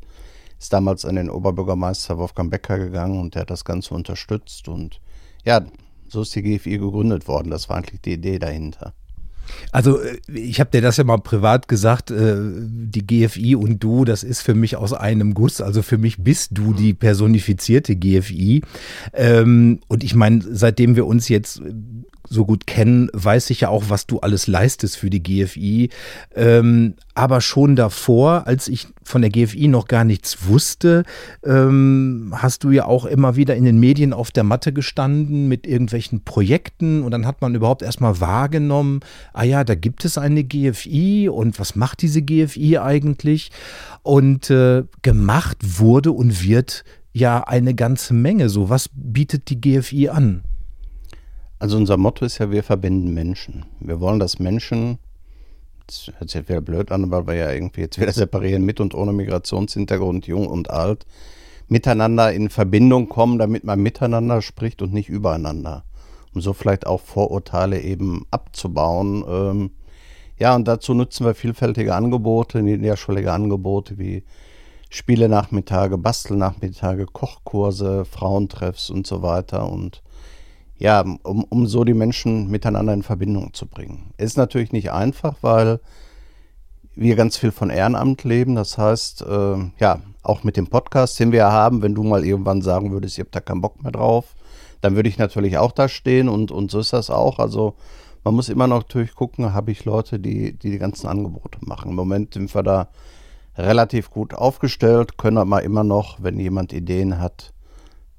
ist 0.59 0.73
damals 0.73 1.05
an 1.05 1.15
den 1.15 1.29
Oberbürgermeister 1.29 2.17
Wolfgang 2.17 2.51
Becker 2.51 2.79
gegangen 2.79 3.19
und 3.19 3.35
der 3.35 3.43
hat 3.43 3.49
das 3.49 3.63
Ganze 3.63 3.93
unterstützt 3.93 4.67
und 4.67 4.99
ja, 5.45 5.61
so 6.09 6.21
ist 6.21 6.35
die 6.35 6.41
GFI 6.41 6.79
gegründet 6.79 7.27
worden. 7.27 7.49
Das 7.49 7.69
war 7.69 7.77
eigentlich 7.77 8.01
die 8.01 8.13
Idee 8.13 8.39
dahinter. 8.39 8.93
Also 9.71 9.99
äh, 9.99 10.17
ich 10.33 10.59
habe 10.59 10.71
dir 10.71 10.81
das 10.81 10.97
ja 10.97 11.03
mal 11.03 11.17
privat 11.17 11.67
gesagt, 11.67 12.11
äh, 12.11 12.35
die 12.37 13.05
GFI 13.05 13.55
und 13.55 13.83
du, 13.83 14.05
das 14.05 14.23
ist 14.23 14.41
für 14.41 14.55
mich 14.55 14.75
aus 14.75 14.93
einem 14.93 15.33
Guss. 15.33 15.61
Also 15.61 15.81
für 15.81 15.97
mich 15.97 16.17
bist 16.23 16.51
du 16.53 16.73
die 16.73 16.93
personifizierte 16.93 17.95
GFI. 17.95 18.61
Ähm, 19.13 19.79
und 19.87 20.03
ich 20.03 20.15
meine, 20.15 20.43
seitdem 20.49 20.95
wir 20.95 21.05
uns 21.05 21.29
jetzt 21.29 21.61
so 22.29 22.45
gut 22.45 22.67
kennen, 22.67 23.09
weiß 23.13 23.49
ich 23.49 23.61
ja 23.61 23.69
auch, 23.69 23.85
was 23.87 24.07
du 24.07 24.19
alles 24.19 24.47
leistest 24.47 24.97
für 24.97 25.09
die 25.09 25.23
GFI. 25.23 25.89
Ähm, 26.35 26.95
aber 27.13 27.41
schon 27.41 27.75
davor, 27.75 28.45
als 28.45 28.67
ich 28.67 28.87
von 29.03 29.21
der 29.21 29.31
GFI 29.31 29.67
noch 29.67 29.87
gar 29.87 30.03
nichts 30.03 30.45
wusste, 30.47 31.03
ähm, 31.43 32.33
hast 32.35 32.63
du 32.63 32.71
ja 32.71 32.85
auch 32.85 33.05
immer 33.05 33.35
wieder 33.35 33.55
in 33.55 33.65
den 33.65 33.79
Medien 33.79 34.13
auf 34.13 34.31
der 34.31 34.43
Matte 34.43 34.73
gestanden 34.73 35.47
mit 35.47 35.65
irgendwelchen 35.65 36.23
Projekten 36.23 37.03
und 37.03 37.11
dann 37.11 37.25
hat 37.25 37.41
man 37.41 37.55
überhaupt 37.55 37.81
erstmal 37.81 38.19
wahrgenommen, 38.19 38.99
ah 39.33 39.43
ja, 39.43 39.63
da 39.63 39.75
gibt 39.75 40.05
es 40.05 40.17
eine 40.17 40.43
GFI 40.43 41.29
und 41.29 41.59
was 41.59 41.75
macht 41.75 42.01
diese 42.01 42.21
GFI 42.21 42.77
eigentlich? 42.79 43.51
Und 44.03 44.49
äh, 44.49 44.83
gemacht 45.01 45.57
wurde 45.79 46.11
und 46.11 46.43
wird 46.43 46.83
ja 47.13 47.43
eine 47.43 47.73
ganze 47.73 48.13
Menge. 48.13 48.49
So, 48.49 48.69
was 48.69 48.89
bietet 48.93 49.49
die 49.49 49.59
GFI 49.59 50.09
an? 50.09 50.43
Also 51.59 51.77
unser 51.77 51.97
Motto 51.97 52.23
ist 52.23 52.37
ja, 52.37 52.51
wir 52.51 52.63
verbinden 52.63 53.13
Menschen. 53.13 53.65
Wir 53.79 53.99
wollen, 53.99 54.19
dass 54.19 54.37
Menschen, 54.37 54.99
das 55.87 56.11
hört 56.17 56.29
sich 56.29 56.39
jetzt 56.39 56.49
wieder 56.49 56.61
blöd 56.61 56.91
an, 56.91 57.09
weil 57.09 57.25
wir 57.25 57.33
ja 57.33 57.51
irgendwie 57.51 57.81
jetzt 57.81 57.99
wieder 57.99 58.11
separieren, 58.13 58.63
mit 58.63 58.79
und 58.79 58.93
ohne 58.93 59.11
Migrationshintergrund, 59.11 60.27
jung 60.27 60.47
und 60.47 60.69
alt, 60.69 61.05
miteinander 61.67 62.31
in 62.31 62.49
Verbindung 62.49 63.09
kommen, 63.09 63.39
damit 63.39 63.63
man 63.63 63.79
miteinander 63.79 64.41
spricht 64.41 64.81
und 64.81 64.93
nicht 64.93 65.09
übereinander. 65.09 65.83
Um 66.33 66.41
so 66.41 66.53
vielleicht 66.53 66.85
auch 66.85 67.01
Vorurteile 67.01 67.81
eben 67.81 68.25
abzubauen. 68.29 69.25
Ähm, 69.27 69.71
ja, 70.37 70.55
und 70.55 70.67
dazu 70.67 70.93
nutzen 70.93 71.25
wir 71.25 71.33
vielfältige 71.33 71.95
Angebote, 71.95 72.61
niederschwellige 72.61 73.33
Angebote 73.33 73.97
wie 73.97 74.23
Spielenachmittage, 74.91 75.97
Bastelnachmittage, 75.97 77.07
Kochkurse, 77.07 78.05
Frauentreffs 78.05 78.91
und 78.91 79.07
so 79.07 79.23
weiter. 79.23 79.69
Und 79.69 80.03
ja, 80.79 81.01
um, 81.01 81.43
um 81.43 81.67
so 81.67 81.83
die 81.83 81.93
Menschen 81.93 82.49
miteinander 82.49 82.93
in 82.93 83.03
Verbindung 83.03 83.53
zu 83.53 83.67
bringen. 83.67 84.11
Ist 84.17 84.37
natürlich 84.37 84.71
nicht 84.71 84.91
einfach, 84.91 85.35
weil 85.41 85.79
wir 86.95 87.15
ganz 87.15 87.37
viel 87.37 87.51
von 87.51 87.69
Ehrenamt 87.69 88.23
leben. 88.23 88.55
Das 88.55 88.77
heißt, 88.77 89.21
äh, 89.21 89.57
ja, 89.79 90.01
auch 90.23 90.43
mit 90.43 90.57
dem 90.57 90.67
Podcast, 90.67 91.19
den 91.19 91.31
wir 91.31 91.51
haben, 91.51 91.81
wenn 91.81 91.95
du 91.95 92.03
mal 92.03 92.25
irgendwann 92.25 92.61
sagen 92.61 92.91
würdest, 92.91 93.17
ihr 93.17 93.23
habt 93.23 93.35
da 93.35 93.39
keinen 93.39 93.61
Bock 93.61 93.81
mehr 93.81 93.91
drauf, 93.91 94.35
dann 94.81 94.95
würde 94.95 95.09
ich 95.09 95.17
natürlich 95.17 95.57
auch 95.57 95.71
da 95.71 95.87
stehen 95.87 96.27
und, 96.27 96.51
und 96.51 96.69
so 96.69 96.79
ist 96.79 96.93
das 96.93 97.09
auch. 97.09 97.39
Also 97.39 97.75
man 98.23 98.35
muss 98.35 98.49
immer 98.49 98.67
noch 98.67 98.79
natürlich 98.79 99.15
gucken, 99.15 99.53
habe 99.53 99.71
ich 99.71 99.85
Leute, 99.85 100.19
die, 100.19 100.53
die 100.53 100.71
die 100.71 100.79
ganzen 100.79 101.07
Angebote 101.07 101.59
machen. 101.61 101.91
Im 101.91 101.95
Moment 101.95 102.33
sind 102.33 102.53
wir 102.53 102.63
da 102.63 102.89
relativ 103.57 104.11
gut 104.11 104.33
aufgestellt, 104.33 105.17
können 105.17 105.37
aber 105.37 105.63
immer 105.63 105.83
noch, 105.83 106.21
wenn 106.21 106.39
jemand 106.39 106.73
Ideen 106.73 107.19
hat, 107.19 107.53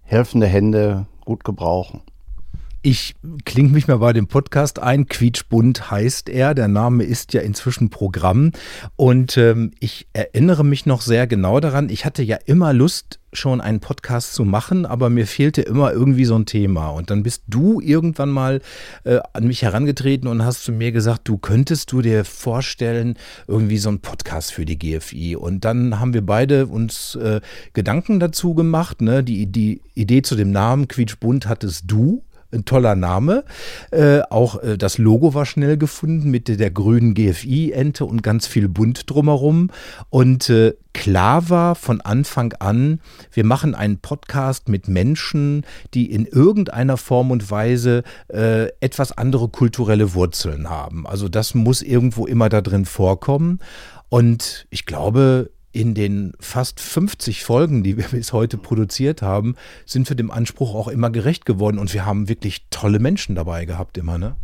helfende 0.02 0.46
Hände 0.46 1.06
gut 1.24 1.44
gebrauchen. 1.44 2.00
Ich 2.80 3.16
klinge 3.44 3.70
mich 3.70 3.88
mal 3.88 3.98
bei 3.98 4.12
dem 4.12 4.28
Podcast 4.28 4.78
ein. 4.78 5.08
Quietschbunt 5.08 5.90
heißt 5.90 6.28
er. 6.28 6.54
Der 6.54 6.68
Name 6.68 7.02
ist 7.02 7.32
ja 7.32 7.40
inzwischen 7.40 7.90
Programm. 7.90 8.52
Und 8.94 9.36
ähm, 9.36 9.72
ich 9.80 10.06
erinnere 10.12 10.64
mich 10.64 10.86
noch 10.86 11.02
sehr 11.02 11.26
genau 11.26 11.58
daran. 11.58 11.88
Ich 11.88 12.04
hatte 12.04 12.22
ja 12.22 12.38
immer 12.46 12.72
Lust, 12.72 13.18
schon 13.32 13.60
einen 13.60 13.80
Podcast 13.80 14.34
zu 14.34 14.44
machen, 14.44 14.86
aber 14.86 15.10
mir 15.10 15.26
fehlte 15.26 15.60
immer 15.60 15.92
irgendwie 15.92 16.24
so 16.24 16.36
ein 16.36 16.46
Thema. 16.46 16.88
Und 16.90 17.10
dann 17.10 17.22
bist 17.22 17.42
du 17.48 17.80
irgendwann 17.80 18.30
mal 18.30 18.60
äh, 19.04 19.18
an 19.32 19.46
mich 19.46 19.62
herangetreten 19.62 20.28
und 20.28 20.44
hast 20.44 20.64
zu 20.64 20.72
mir 20.72 20.92
gesagt, 20.92 21.28
du 21.28 21.36
könntest 21.36 21.92
du 21.92 22.00
dir 22.00 22.24
vorstellen, 22.24 23.16
irgendwie 23.46 23.78
so 23.78 23.88
einen 23.88 24.00
Podcast 24.00 24.52
für 24.52 24.64
die 24.64 24.78
GFI. 24.78 25.36
Und 25.36 25.64
dann 25.64 26.00
haben 26.00 26.14
wir 26.14 26.24
beide 26.24 26.66
uns 26.66 27.16
äh, 27.16 27.40
Gedanken 27.72 28.20
dazu 28.20 28.54
gemacht. 28.54 29.02
Ne? 29.02 29.22
Die, 29.22 29.46
die 29.46 29.82
Idee 29.94 30.22
zu 30.22 30.36
dem 30.36 30.50
Namen 30.50 30.88
Quietschbunt 30.88 31.48
hattest 31.48 31.84
du 31.86 32.22
ein 32.52 32.64
toller 32.64 32.94
Name. 32.94 33.44
Äh, 33.90 34.20
auch 34.30 34.62
äh, 34.62 34.78
das 34.78 34.98
Logo 34.98 35.34
war 35.34 35.46
schnell 35.46 35.76
gefunden 35.76 36.30
mit 36.30 36.48
der 36.48 36.70
grünen 36.70 37.14
GFI-Ente 37.14 38.04
und 38.04 38.22
ganz 38.22 38.46
viel 38.46 38.68
bunt 38.68 39.10
drumherum. 39.10 39.70
Und 40.10 40.48
äh, 40.50 40.74
klar 40.94 41.50
war 41.50 41.74
von 41.74 42.00
Anfang 42.00 42.54
an, 42.54 43.00
wir 43.32 43.44
machen 43.44 43.74
einen 43.74 43.98
Podcast 43.98 44.68
mit 44.68 44.88
Menschen, 44.88 45.64
die 45.94 46.10
in 46.10 46.26
irgendeiner 46.26 46.96
Form 46.96 47.30
und 47.30 47.50
Weise 47.50 48.02
äh, 48.28 48.68
etwas 48.80 49.12
andere 49.16 49.48
kulturelle 49.48 50.14
Wurzeln 50.14 50.70
haben. 50.70 51.06
Also 51.06 51.28
das 51.28 51.54
muss 51.54 51.82
irgendwo 51.82 52.26
immer 52.26 52.48
da 52.48 52.60
drin 52.60 52.84
vorkommen. 52.84 53.58
Und 54.08 54.66
ich 54.70 54.86
glaube, 54.86 55.50
in 55.72 55.94
den 55.94 56.32
fast 56.40 56.80
50 56.80 57.44
Folgen, 57.44 57.82
die 57.82 57.96
wir 57.96 58.08
bis 58.08 58.32
heute 58.32 58.56
produziert 58.58 59.22
haben, 59.22 59.54
sind 59.86 60.08
wir 60.08 60.16
dem 60.16 60.30
Anspruch 60.30 60.74
auch 60.74 60.88
immer 60.88 61.10
gerecht 61.10 61.44
geworden 61.44 61.78
und 61.78 61.92
wir 61.92 62.06
haben 62.06 62.28
wirklich 62.28 62.66
tolle 62.70 62.98
Menschen 62.98 63.34
dabei 63.34 63.64
gehabt 63.64 63.98
immer, 63.98 64.18
ne? 64.18 64.36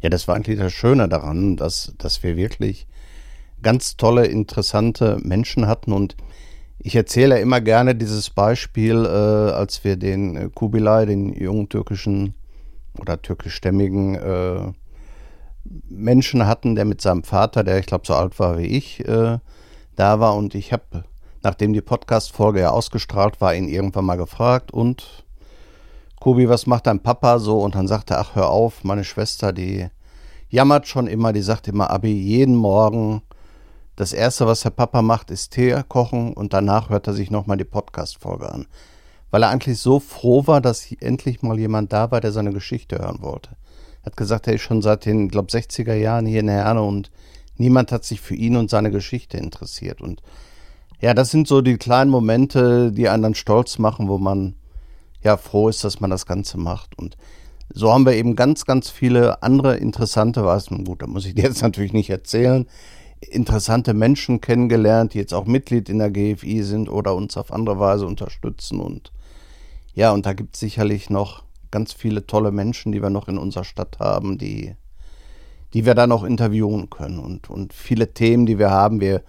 Ja, 0.00 0.08
das 0.08 0.26
war 0.26 0.34
eigentlich 0.34 0.58
das 0.58 0.72
Schöne 0.72 1.08
daran, 1.08 1.56
dass, 1.56 1.94
dass 1.98 2.22
wir 2.24 2.36
wirklich 2.36 2.88
ganz 3.62 3.96
tolle, 3.96 4.26
interessante 4.26 5.18
Menschen 5.22 5.68
hatten 5.68 5.92
und 5.92 6.16
ich 6.84 6.96
erzähle 6.96 7.40
immer 7.40 7.60
gerne 7.60 7.94
dieses 7.94 8.30
Beispiel, 8.30 9.04
äh, 9.04 9.08
als 9.08 9.84
wir 9.84 9.96
den 9.96 10.36
äh, 10.36 10.50
Kubilay, 10.52 11.06
den 11.06 11.32
jungen 11.32 11.68
türkischen 11.68 12.34
oder 12.98 13.22
türkischstämmigen 13.22 14.16
äh, 14.16 14.72
Menschen 15.88 16.46
hatten, 16.46 16.74
der 16.74 16.84
mit 16.84 17.00
seinem 17.00 17.22
Vater, 17.22 17.62
der 17.62 17.78
ich 17.78 17.86
glaube 17.86 18.04
so 18.04 18.14
alt 18.14 18.38
war 18.40 18.58
wie 18.58 18.66
ich, 18.66 19.06
äh, 19.06 19.38
da 19.96 20.20
war 20.20 20.36
und 20.36 20.54
ich 20.54 20.72
habe, 20.72 21.04
nachdem 21.42 21.72
die 21.72 21.80
Podcast-Folge 21.80 22.60
ja 22.60 22.70
ausgestrahlt 22.70 23.40
war, 23.40 23.54
ihn 23.54 23.68
irgendwann 23.68 24.04
mal 24.04 24.16
gefragt 24.16 24.72
und 24.72 25.24
Kobi, 26.20 26.48
was 26.48 26.66
macht 26.66 26.86
dein 26.86 27.00
Papa 27.00 27.40
so? 27.40 27.58
Und 27.58 27.74
dann 27.74 27.88
sagte 27.88 28.14
er, 28.14 28.20
ach 28.20 28.36
hör 28.36 28.48
auf, 28.48 28.84
meine 28.84 29.02
Schwester, 29.02 29.52
die 29.52 29.88
jammert 30.50 30.86
schon 30.86 31.08
immer, 31.08 31.32
die 31.32 31.42
sagt 31.42 31.66
immer, 31.66 31.90
Abi, 31.90 32.12
jeden 32.12 32.54
Morgen, 32.54 33.22
das 33.96 34.12
Erste, 34.12 34.46
was 34.46 34.60
der 34.60 34.70
Papa 34.70 35.02
macht, 35.02 35.30
ist 35.30 35.50
Tee 35.52 35.82
kochen 35.88 36.32
und 36.32 36.52
danach 36.52 36.90
hört 36.90 37.08
er 37.08 37.12
sich 37.12 37.30
nochmal 37.30 37.56
die 37.56 37.64
Podcast-Folge 37.64 38.50
an. 38.52 38.66
weil 39.32 39.42
er 39.42 39.48
eigentlich 39.48 39.78
so 39.80 39.98
froh 39.98 40.46
war, 40.46 40.60
dass 40.60 40.92
endlich 40.92 41.42
mal 41.42 41.58
jemand 41.58 41.92
da 41.92 42.10
war, 42.10 42.20
der 42.20 42.32
seine 42.32 42.52
Geschichte 42.52 42.98
hören 42.98 43.22
wollte. 43.22 43.56
Er 44.02 44.06
hat 44.06 44.16
gesagt, 44.16 44.46
er 44.46 44.54
ist 44.54 44.60
schon 44.60 44.82
seit 44.82 45.06
den, 45.06 45.28
glaube 45.28 45.50
60er 45.50 45.94
Jahren 45.94 46.26
hier 46.26 46.40
in 46.40 46.48
Herne 46.48 46.82
und 46.82 47.10
niemand 47.56 47.92
hat 47.92 48.04
sich 48.04 48.20
für 48.20 48.34
ihn 48.34 48.56
und 48.56 48.70
seine 48.70 48.90
Geschichte 48.90 49.36
interessiert. 49.36 50.00
Und 50.00 50.22
ja, 51.00 51.14
das 51.14 51.30
sind 51.30 51.48
so 51.48 51.60
die 51.60 51.76
kleinen 51.76 52.10
Momente, 52.10 52.92
die 52.92 53.08
einen 53.08 53.22
dann 53.22 53.34
stolz 53.34 53.78
machen, 53.78 54.08
wo 54.08 54.18
man 54.18 54.54
ja 55.22 55.36
froh 55.36 55.68
ist, 55.68 55.84
dass 55.84 56.00
man 56.00 56.10
das 56.10 56.26
Ganze 56.26 56.58
macht. 56.58 56.98
Und 56.98 57.16
so 57.72 57.92
haben 57.92 58.06
wir 58.06 58.14
eben 58.14 58.36
ganz, 58.36 58.64
ganz 58.64 58.90
viele 58.90 59.42
andere 59.42 59.76
interessante, 59.76 60.44
was, 60.44 60.68
gut, 60.68 61.02
da 61.02 61.06
muss 61.06 61.26
ich 61.26 61.34
dir 61.36 61.44
jetzt 61.44 61.62
natürlich 61.62 61.92
nicht 61.92 62.10
erzählen, 62.10 62.66
interessante 63.20 63.94
Menschen 63.94 64.40
kennengelernt, 64.40 65.14
die 65.14 65.18
jetzt 65.18 65.34
auch 65.34 65.46
Mitglied 65.46 65.88
in 65.88 65.98
der 65.98 66.10
GFI 66.10 66.62
sind 66.62 66.88
oder 66.88 67.14
uns 67.14 67.36
auf 67.36 67.52
andere 67.52 67.78
Weise 67.78 68.06
unterstützen. 68.06 68.80
Und 68.80 69.12
ja, 69.94 70.12
und 70.12 70.26
da 70.26 70.32
gibt 70.32 70.54
es 70.54 70.60
sicherlich 70.60 71.10
noch 71.10 71.44
ganz 71.70 71.92
viele 71.92 72.26
tolle 72.26 72.50
Menschen, 72.50 72.92
die 72.92 73.02
wir 73.02 73.10
noch 73.10 73.28
in 73.28 73.38
unserer 73.38 73.64
Stadt 73.64 73.98
haben, 73.98 74.38
die, 74.38 74.74
die 75.74 75.86
wir 75.86 75.94
dann 75.94 76.10
noch 76.10 76.24
interviewen 76.24 76.90
können. 76.90 77.18
Und, 77.18 77.50
und 77.50 77.72
viele 77.72 78.12
Themen, 78.12 78.46
die 78.46 78.58
wir 78.58 78.70
haben, 78.70 79.00
wir 79.00 79.22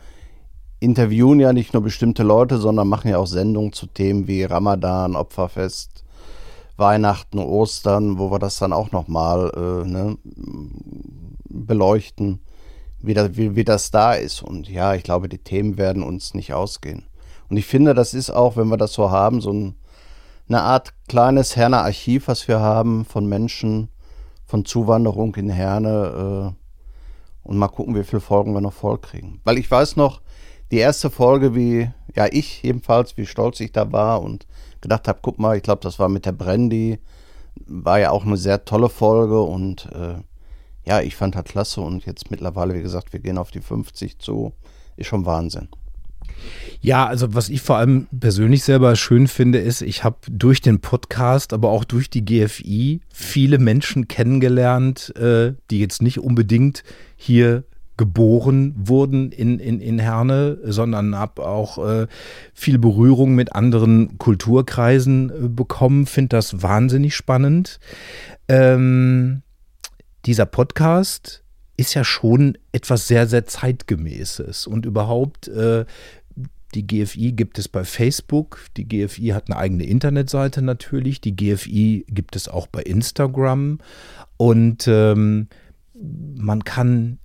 interviewen 0.79 1.39
ja 1.39 1.53
nicht 1.53 1.73
nur 1.73 1.83
bestimmte 1.83 2.23
Leute, 2.23 2.57
sondern 2.57 2.89
machen 2.89 3.09
ja 3.09 3.17
auch 3.17 3.27
Sendungen 3.27 3.73
zu 3.73 3.87
Themen 3.87 4.27
wie 4.27 4.43
Ramadan, 4.43 5.15
Opferfest, 5.15 6.03
Weihnachten, 6.75 7.39
Ostern, 7.39 8.17
wo 8.17 8.31
wir 8.31 8.39
das 8.39 8.57
dann 8.57 8.73
auch 8.73 8.91
nochmal 8.91 9.51
äh, 9.55 9.87
ne, 9.87 10.17
beleuchten 11.49 12.39
wie, 13.03 13.13
das, 13.13 13.37
wie, 13.37 13.55
wie 13.55 13.63
das 13.63 13.91
da 13.91 14.13
ist. 14.13 14.41
Und 14.41 14.69
ja, 14.69 14.95
ich 14.95 15.03
glaube, 15.03 15.29
die 15.29 15.37
Themen 15.37 15.77
werden 15.77 16.01
uns 16.01 16.33
nicht 16.33 16.53
ausgehen. 16.53 17.03
Und 17.49 17.57
ich 17.57 17.65
finde, 17.65 17.93
das 17.93 18.13
ist 18.13 18.31
auch, 18.31 18.57
wenn 18.57 18.69
wir 18.69 18.77
das 18.77 18.93
so 18.93 19.11
haben, 19.11 19.41
so 19.41 19.51
ein, 19.51 19.75
eine 20.47 20.61
Art 20.61 20.93
kleines 21.07 21.55
Herner 21.55 21.83
Archiv, 21.83 22.27
was 22.27 22.47
wir 22.47 22.59
haben 22.59 23.05
von 23.05 23.27
Menschen, 23.27 23.89
von 24.53 24.65
Zuwanderung 24.65 25.33
in 25.33 25.49
Herne. 25.49 26.53
Äh, 26.53 27.49
und 27.49 27.57
mal 27.57 27.69
gucken, 27.69 27.95
wie 27.95 28.03
viele 28.03 28.19
Folgen 28.19 28.53
wir 28.53 28.61
noch 28.61 28.71
voll 28.71 28.99
kriegen. 28.99 29.41
Weil 29.43 29.57
ich 29.57 29.69
weiß 29.69 29.95
noch, 29.95 30.21
die 30.69 30.77
erste 30.77 31.09
Folge, 31.09 31.55
wie, 31.55 31.89
ja, 32.15 32.27
ich 32.29 32.61
jedenfalls, 32.61 33.17
wie 33.17 33.25
stolz 33.25 33.59
ich 33.61 33.71
da 33.71 33.91
war 33.91 34.21
und 34.21 34.45
gedacht 34.79 35.07
habe, 35.07 35.17
guck 35.23 35.39
mal, 35.39 35.57
ich 35.57 35.63
glaube, 35.63 35.81
das 35.81 35.97
war 35.97 36.07
mit 36.07 36.27
der 36.27 36.33
Brandy, 36.33 36.99
war 37.65 37.97
ja 37.97 38.11
auch 38.11 38.27
eine 38.27 38.37
sehr 38.37 38.63
tolle 38.63 38.89
Folge 38.89 39.41
und 39.41 39.91
äh, 39.91 40.21
ja, 40.87 41.01
ich 41.01 41.15
fand 41.15 41.33
das 41.33 41.45
klasse 41.45 41.81
und 41.81 42.05
jetzt 42.05 42.29
mittlerweile, 42.29 42.75
wie 42.75 42.83
gesagt, 42.83 43.11
wir 43.11 43.21
gehen 43.21 43.39
auf 43.39 43.49
die 43.49 43.61
50 43.61 44.19
zu, 44.19 44.53
ist 44.97 45.07
schon 45.07 45.25
Wahnsinn. 45.25 45.67
Ja, 46.81 47.05
also 47.05 47.33
was 47.33 47.49
ich 47.49 47.61
vor 47.61 47.77
allem 47.77 48.07
persönlich 48.19 48.63
selber 48.63 48.95
schön 48.95 49.27
finde, 49.27 49.59
ist, 49.59 49.81
ich 49.81 50.03
habe 50.03 50.17
durch 50.29 50.59
den 50.59 50.81
Podcast, 50.81 51.53
aber 51.53 51.69
auch 51.69 51.85
durch 51.85 52.09
die 52.09 52.25
GFI 52.25 52.99
viele 53.11 53.57
Menschen 53.57 54.07
kennengelernt, 54.07 55.15
äh, 55.15 55.53
die 55.71 55.79
jetzt 55.79 56.01
nicht 56.01 56.19
unbedingt 56.19 56.83
hier 57.15 57.63
geboren 57.95 58.73
wurden 58.75 59.31
in, 59.31 59.59
in, 59.59 59.79
in 59.79 59.99
Herne, 59.99 60.57
sondern 60.63 61.15
habe 61.15 61.45
auch 61.45 61.77
äh, 61.77 62.07
viel 62.53 62.79
Berührung 62.79 63.35
mit 63.35 63.55
anderen 63.55 64.17
Kulturkreisen 64.17 65.29
äh, 65.29 65.47
bekommen, 65.47 66.05
finde 66.05 66.29
das 66.29 66.61
wahnsinnig 66.61 67.15
spannend. 67.15 67.79
Ähm, 68.47 69.43
dieser 70.25 70.45
Podcast 70.45 71.43
ist 71.77 71.93
ja 71.93 72.03
schon 72.03 72.57
etwas 72.71 73.07
sehr, 73.07 73.27
sehr 73.27 73.45
zeitgemäßes 73.45 74.67
und 74.67 74.85
überhaupt 74.85 75.47
äh, 75.47 75.85
die 76.75 76.87
GFI 76.87 77.33
gibt 77.33 77.59
es 77.59 77.67
bei 77.67 77.83
Facebook, 77.83 78.59
die 78.77 78.87
GFI 78.87 79.29
hat 79.29 79.49
eine 79.49 79.57
eigene 79.57 79.85
Internetseite 79.85 80.61
natürlich, 80.61 81.21
die 81.21 81.35
GFI 81.35 82.05
gibt 82.09 82.35
es 82.35 82.47
auch 82.47 82.67
bei 82.67 82.81
Instagram 82.81 83.79
und 84.37 84.87
ähm, 84.87 85.47
man 85.93 86.63
kann, 86.63 87.19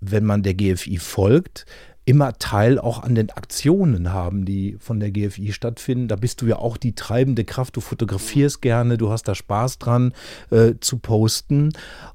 wenn 0.00 0.24
man 0.24 0.42
der 0.42 0.54
GFI 0.54 0.98
folgt, 0.98 1.66
immer 2.04 2.32
Teil 2.38 2.78
auch 2.78 3.02
an 3.02 3.14
den 3.14 3.30
Aktionen 3.30 4.12
haben, 4.12 4.44
die 4.44 4.76
von 4.78 4.98
der 4.98 5.12
GFI 5.12 5.52
stattfinden. 5.52 6.08
Da 6.08 6.16
bist 6.16 6.42
du 6.42 6.46
ja 6.46 6.56
auch 6.56 6.76
die 6.76 6.94
treibende 6.94 7.44
Kraft. 7.44 7.76
Du 7.76 7.80
fotografierst 7.80 8.60
gerne, 8.60 8.98
du 8.98 9.10
hast 9.10 9.28
da 9.28 9.34
Spaß 9.34 9.78
dran 9.78 10.12
äh, 10.50 10.74
zu 10.80 10.98
posten. 10.98 11.72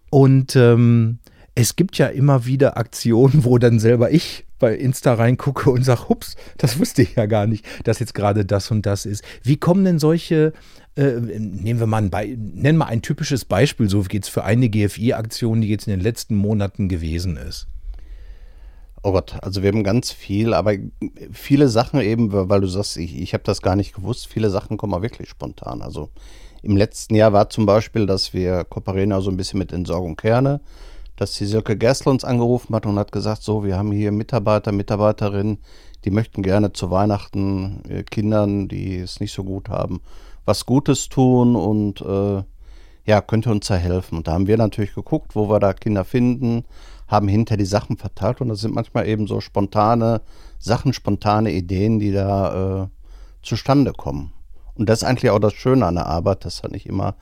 Und 0.10 0.56
ähm, 0.56 1.20
es 1.56 1.76
gibt 1.76 1.98
ja 1.98 2.08
immer 2.08 2.46
wieder 2.46 2.78
Aktionen, 2.78 3.46
wo 3.46 3.58
dann 3.58 3.80
selber 3.80 4.12
ich 4.12 4.47
bei 4.60 4.76
Insta 4.76 5.14
reingucke 5.14 5.70
und 5.70 5.84
sage, 5.84 6.10
hups, 6.10 6.36
das 6.58 6.80
wusste 6.80 7.02
ich 7.04 7.16
ja 7.16 7.26
gar 7.26 7.48
nicht, 7.48 7.66
dass 7.84 8.00
jetzt 8.00 8.14
gerade 8.14 8.46
das 8.46 8.72
und 8.72 8.86
das 8.86 9.06
ist. 9.06 9.24
Wie 9.44 9.58
kommen 9.58 9.86
denn 9.86 10.00
solche, 10.00 10.54
äh, 10.96 11.20
nehmen 11.20 11.80
wir 11.80 11.88
mal 11.88 11.98
ein, 11.98 12.10
Be 12.10 12.36
nennen 12.38 12.78
wir 12.78 12.88
ein 12.88 13.02
typisches 13.02 13.46
Beispiel, 13.46 13.90
so 13.90 14.02
geht 14.02 14.24
es 14.24 14.30
für 14.30 14.44
eine 14.44 14.70
GFI-Aktion, 14.70 15.62
die 15.62 15.70
jetzt 15.70 15.88
in 15.88 15.92
den 15.92 16.02
letzten 16.02 16.36
Monaten 16.36 16.90
gewesen 16.90 17.38
ist. 17.38 17.68
Oh 19.04 19.12
Gott, 19.12 19.36
also 19.42 19.62
wir 19.62 19.70
haben 19.70 19.84
ganz 19.84 20.12
viel, 20.12 20.54
aber 20.54 20.74
viele 21.32 21.70
Sachen 21.70 22.02
eben, 22.02 22.32
weil 22.32 22.62
du 22.62 22.68
sagst, 22.68 22.98
ich, 22.98 23.18
ich 23.18 23.34
habe 23.34 23.44
das 23.44 23.62
gar 23.62 23.76
nicht 23.76 23.94
gewusst, 23.94 24.28
viele 24.28 24.50
Sachen 24.50 24.78
kommen 24.78 24.94
auch 24.94 25.02
wirklich 25.02 25.30
spontan. 25.30 25.82
Also 25.82 26.10
im 26.64 26.76
letzten 26.76 27.16
Jahr 27.16 27.32
war 27.32 27.50
zum 27.50 27.66
Beispiel, 27.66 28.06
dass 28.06 28.34
wir 28.34 28.64
kooperieren 28.64 29.14
also 29.14 29.30
ein 29.30 29.38
bisschen 29.38 29.60
mit 29.60 29.72
Entsorgung 29.72 30.16
Kerne, 30.16 30.62
dass 31.18 31.34
die 31.34 31.46
Silke 31.46 31.76
Gessler 31.76 32.12
uns 32.12 32.24
angerufen 32.24 32.74
hat 32.74 32.86
und 32.86 32.98
hat 32.98 33.12
gesagt, 33.12 33.44
so, 33.44 33.66
wir 33.66 33.78
haben 33.78 33.92
hier 33.92 34.12
Mitarbeiter, 34.12 34.72
Mitarbeiterinnen, 34.72 35.58
die 36.06 36.12
möchten 36.12 36.44
gerne 36.44 36.72
zu 36.72 36.90
Weihnachten 36.90 37.82
äh, 37.90 38.04
Kindern, 38.04 38.70
die 38.70 38.98
es 39.00 39.20
nicht 39.20 39.34
so 39.34 39.44
gut 39.44 39.68
haben, 39.68 40.00
was 40.46 40.66
Gutes 40.66 41.10
tun 41.10 41.56
und 41.56 42.02
äh, 42.02 42.44
ja, 43.06 43.22
könnte 43.22 43.52
uns 43.52 43.68
da 43.68 43.76
helfen. 43.76 44.20
Und 44.20 44.28
da 44.28 44.34
haben 44.34 44.48
wir 44.48 44.58
natürlich 44.58 44.94
geguckt, 44.94 45.36
wo 45.36 45.50
wir 45.50 45.60
da 45.60 45.74
Kinder 45.74 46.06
finden, 46.06 46.66
haben 47.08 47.28
hinter 47.28 47.58
die 47.58 47.66
Sachen 47.66 47.98
verteilt 47.98 48.42
und 48.42 48.50
das 48.50 48.60
sind 48.60 48.76
manchmal 48.76 49.08
eben 49.08 49.28
so 49.28 49.42
spontane 49.42 50.22
Sachen, 50.60 50.94
spontane 50.94 51.52
Ideen, 51.52 52.00
die 52.00 52.12
da 52.12 52.84
äh, 52.84 52.88
zustande 53.42 53.94
kommen. 53.94 54.34
Und 54.76 54.88
das 54.88 55.02
ist 55.02 55.08
eigentlich 55.08 55.32
auch 55.32 55.40
das 55.40 55.54
Schöne 55.54 55.86
an 55.86 55.96
der 55.96 56.06
Arbeit, 56.06 56.46
dass 56.46 56.62
da 56.62 56.68
nicht 56.68 56.86
immer 56.86 57.16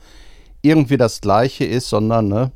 irgendwie 0.60 0.96
das 0.96 1.20
Gleiche 1.20 1.64
ist, 1.64 1.88
sondern, 1.88 2.28
ne, 2.28 2.52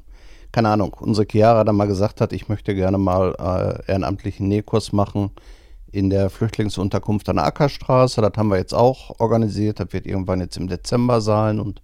keine 0.52 0.68
Ahnung, 0.70 0.94
unsere 1.00 1.26
Chiara 1.30 1.64
da 1.64 1.72
mal 1.72 1.86
gesagt 1.86 2.20
hat, 2.20 2.32
ich 2.32 2.48
möchte 2.48 2.74
gerne 2.74 2.98
mal 2.98 3.34
äh, 3.38 3.90
ehrenamtlichen 3.90 4.48
Nähkurs 4.48 4.92
machen 4.92 5.30
in 5.92 6.10
der 6.10 6.30
Flüchtlingsunterkunft 6.30 7.28
an 7.28 7.36
der 7.36 7.46
Ackerstraße. 7.46 8.20
Das 8.20 8.32
haben 8.36 8.48
wir 8.48 8.58
jetzt 8.58 8.74
auch 8.74 9.18
organisiert. 9.18 9.80
Das 9.80 9.92
wird 9.92 10.06
irgendwann 10.06 10.40
jetzt 10.40 10.56
im 10.56 10.68
Dezember 10.68 11.20
sein. 11.20 11.60
Und 11.60 11.82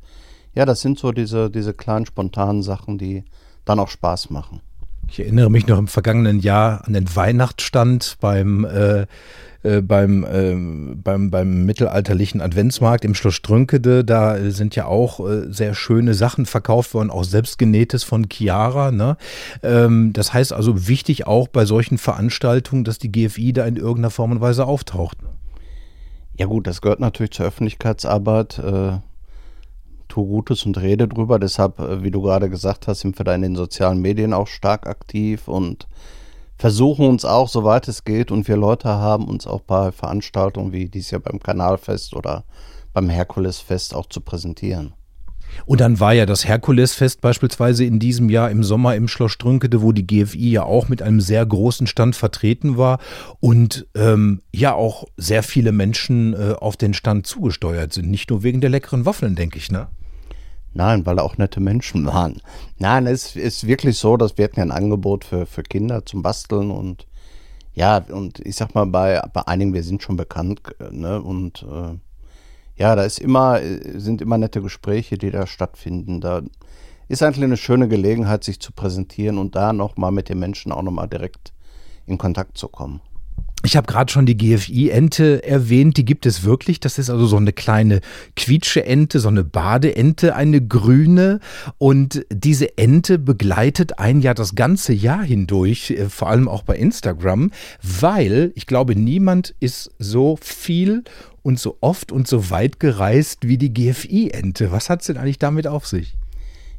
ja, 0.54 0.64
das 0.64 0.80
sind 0.80 0.98
so 0.98 1.12
diese, 1.12 1.50
diese 1.50 1.74
kleinen 1.74 2.06
spontanen 2.06 2.62
Sachen, 2.62 2.98
die 2.98 3.24
dann 3.64 3.80
auch 3.80 3.88
Spaß 3.88 4.30
machen. 4.30 4.60
Ich 5.08 5.20
erinnere 5.20 5.50
mich 5.50 5.66
noch 5.66 5.78
im 5.78 5.88
vergangenen 5.88 6.40
Jahr 6.40 6.84
an 6.86 6.92
den 6.92 7.14
Weihnachtsstand 7.14 8.16
beim, 8.20 8.64
äh, 8.64 9.06
äh, 9.62 9.80
beim, 9.80 10.24
äh, 10.24 10.54
beim, 10.96 11.30
beim 11.30 11.64
mittelalterlichen 11.64 12.40
Adventsmarkt 12.40 13.04
im 13.04 13.14
Schloss 13.14 13.34
Strünkede. 13.34 14.04
Da 14.04 14.38
sind 14.50 14.76
ja 14.76 14.86
auch 14.86 15.20
äh, 15.20 15.52
sehr 15.52 15.74
schöne 15.74 16.14
Sachen 16.14 16.44
verkauft 16.44 16.92
worden, 16.92 17.10
auch 17.10 17.24
selbstgenähtes 17.24 18.04
von 18.04 18.26
Chiara. 18.30 18.90
Ne? 18.90 19.16
Ähm, 19.62 20.12
das 20.12 20.34
heißt 20.34 20.52
also 20.52 20.88
wichtig 20.88 21.26
auch 21.26 21.48
bei 21.48 21.64
solchen 21.64 21.98
Veranstaltungen, 21.98 22.84
dass 22.84 22.98
die 22.98 23.12
GFI 23.12 23.52
da 23.52 23.64
in 23.64 23.76
irgendeiner 23.76 24.10
Form 24.10 24.32
und 24.32 24.40
Weise 24.40 24.66
auftaucht. 24.66 25.18
Ja 26.38 26.46
gut, 26.46 26.66
das 26.66 26.82
gehört 26.82 27.00
natürlich 27.00 27.30
zur 27.30 27.46
Öffentlichkeitsarbeit. 27.46 28.60
Tu 30.16 30.24
Gutes 30.24 30.64
und 30.64 30.80
rede 30.80 31.08
drüber. 31.08 31.38
Deshalb, 31.38 31.78
äh, 31.78 32.02
wie 32.02 32.10
du 32.10 32.22
gerade 32.22 32.48
gesagt 32.48 32.88
hast, 32.88 33.00
sind 33.00 33.18
wir 33.18 33.24
da 33.24 33.34
in 33.34 33.42
den 33.42 33.54
sozialen 33.54 34.00
Medien 34.00 34.32
auch 34.32 34.46
stark 34.46 34.86
aktiv 34.86 35.46
und 35.46 35.86
versuchen 36.56 37.06
uns 37.06 37.26
auch, 37.26 37.50
soweit 37.50 37.86
es 37.86 38.02
geht, 38.02 38.30
und 38.30 38.48
wir 38.48 38.56
Leute 38.56 38.88
haben 38.88 39.28
uns 39.28 39.46
auch 39.46 39.60
bei 39.60 39.92
Veranstaltungen 39.92 40.72
wie 40.72 40.88
dies 40.88 41.10
Jahr 41.10 41.20
beim 41.20 41.38
Kanalfest 41.38 42.16
oder 42.16 42.44
beim 42.94 43.10
Herkulesfest 43.10 43.94
auch 43.94 44.06
zu 44.06 44.22
präsentieren. 44.22 44.94
Und 45.66 45.82
dann 45.82 46.00
war 46.00 46.14
ja 46.14 46.24
das 46.24 46.46
Herkulesfest 46.46 47.20
beispielsweise 47.20 47.84
in 47.84 47.98
diesem 47.98 48.30
Jahr 48.30 48.50
im 48.50 48.64
Sommer 48.64 48.96
im 48.96 49.08
Schloss 49.08 49.32
Strünkede, 49.32 49.82
wo 49.82 49.92
die 49.92 50.06
GFI 50.06 50.50
ja 50.50 50.62
auch 50.62 50.88
mit 50.88 51.02
einem 51.02 51.20
sehr 51.20 51.44
großen 51.44 51.86
Stand 51.86 52.16
vertreten 52.16 52.78
war 52.78 53.00
und 53.40 53.86
ähm, 53.94 54.40
ja 54.50 54.72
auch 54.72 55.04
sehr 55.18 55.42
viele 55.42 55.72
Menschen 55.72 56.32
äh, 56.32 56.54
auf 56.58 56.78
den 56.78 56.94
Stand 56.94 57.26
zugesteuert 57.26 57.92
sind. 57.92 58.10
Nicht 58.10 58.30
nur 58.30 58.42
wegen 58.42 58.62
der 58.62 58.70
leckeren 58.70 59.04
Waffeln, 59.04 59.34
denke 59.34 59.58
ich, 59.58 59.70
ne? 59.70 59.88
Nein, 60.76 61.06
weil 61.06 61.16
da 61.16 61.22
auch 61.22 61.38
nette 61.38 61.58
Menschen 61.58 62.04
waren. 62.06 62.42
Nein, 62.78 63.06
es 63.06 63.34
ist 63.34 63.66
wirklich 63.66 63.96
so, 63.96 64.18
dass 64.18 64.36
wir 64.36 64.44
hatten 64.44 64.60
ein 64.60 64.70
Angebot 64.70 65.24
für, 65.24 65.46
für 65.46 65.62
Kinder 65.62 66.04
zum 66.04 66.22
Basteln 66.22 66.70
und 66.70 67.06
ja, 67.72 67.98
und 67.98 68.40
ich 68.40 68.56
sag 68.56 68.74
mal, 68.74 68.86
bei, 68.86 69.20
bei 69.32 69.46
einigen, 69.46 69.72
wir 69.72 69.82
sind 69.82 70.02
schon 70.02 70.16
bekannt, 70.16 70.60
ne, 70.90 71.20
und 71.20 71.62
äh, 71.62 71.98
ja, 72.76 72.94
da 72.94 73.04
ist 73.04 73.18
immer, 73.18 73.60
sind 73.94 74.20
immer 74.20 74.38
nette 74.38 74.60
Gespräche, 74.60 75.16
die 75.16 75.30
da 75.30 75.46
stattfinden. 75.46 76.20
Da 76.20 76.42
ist 77.08 77.22
eigentlich 77.22 77.44
eine 77.44 77.56
schöne 77.56 77.88
Gelegenheit, 77.88 78.44
sich 78.44 78.60
zu 78.60 78.72
präsentieren 78.72 79.38
und 79.38 79.56
da 79.56 79.72
nochmal 79.72 80.12
mit 80.12 80.28
den 80.28 80.38
Menschen 80.38 80.72
auch 80.72 80.82
nochmal 80.82 81.08
direkt 81.08 81.52
in 82.06 82.18
Kontakt 82.18 82.58
zu 82.58 82.68
kommen. 82.68 83.00
Ich 83.66 83.76
habe 83.76 83.88
gerade 83.88 84.12
schon 84.12 84.26
die 84.26 84.36
GFI-Ente 84.36 85.42
erwähnt, 85.42 85.96
die 85.96 86.04
gibt 86.04 86.24
es 86.24 86.44
wirklich. 86.44 86.78
Das 86.78 86.98
ist 86.98 87.10
also 87.10 87.26
so 87.26 87.36
eine 87.36 87.52
kleine 87.52 88.00
Quietsche-Ente, 88.36 89.18
so 89.18 89.26
eine 89.26 89.42
Badeente, 89.42 90.36
eine 90.36 90.64
grüne. 90.64 91.40
Und 91.76 92.24
diese 92.30 92.78
Ente 92.78 93.18
begleitet 93.18 93.98
ein 93.98 94.20
Jahr 94.20 94.34
das 94.34 94.54
ganze 94.54 94.92
Jahr 94.92 95.24
hindurch, 95.24 95.90
äh, 95.90 96.08
vor 96.08 96.28
allem 96.28 96.48
auch 96.48 96.62
bei 96.62 96.76
Instagram, 96.76 97.50
weil 97.82 98.52
ich 98.54 98.68
glaube, 98.68 98.94
niemand 98.94 99.56
ist 99.58 99.90
so 99.98 100.38
viel 100.40 101.02
und 101.42 101.58
so 101.58 101.76
oft 101.80 102.12
und 102.12 102.28
so 102.28 102.50
weit 102.50 102.78
gereist 102.78 103.48
wie 103.48 103.58
die 103.58 103.74
GFI-Ente. 103.74 104.70
Was 104.70 104.90
hat 104.90 105.00
es 105.00 105.08
denn 105.08 105.16
eigentlich 105.16 105.40
damit 105.40 105.66
auf 105.66 105.88
sich? 105.88 106.14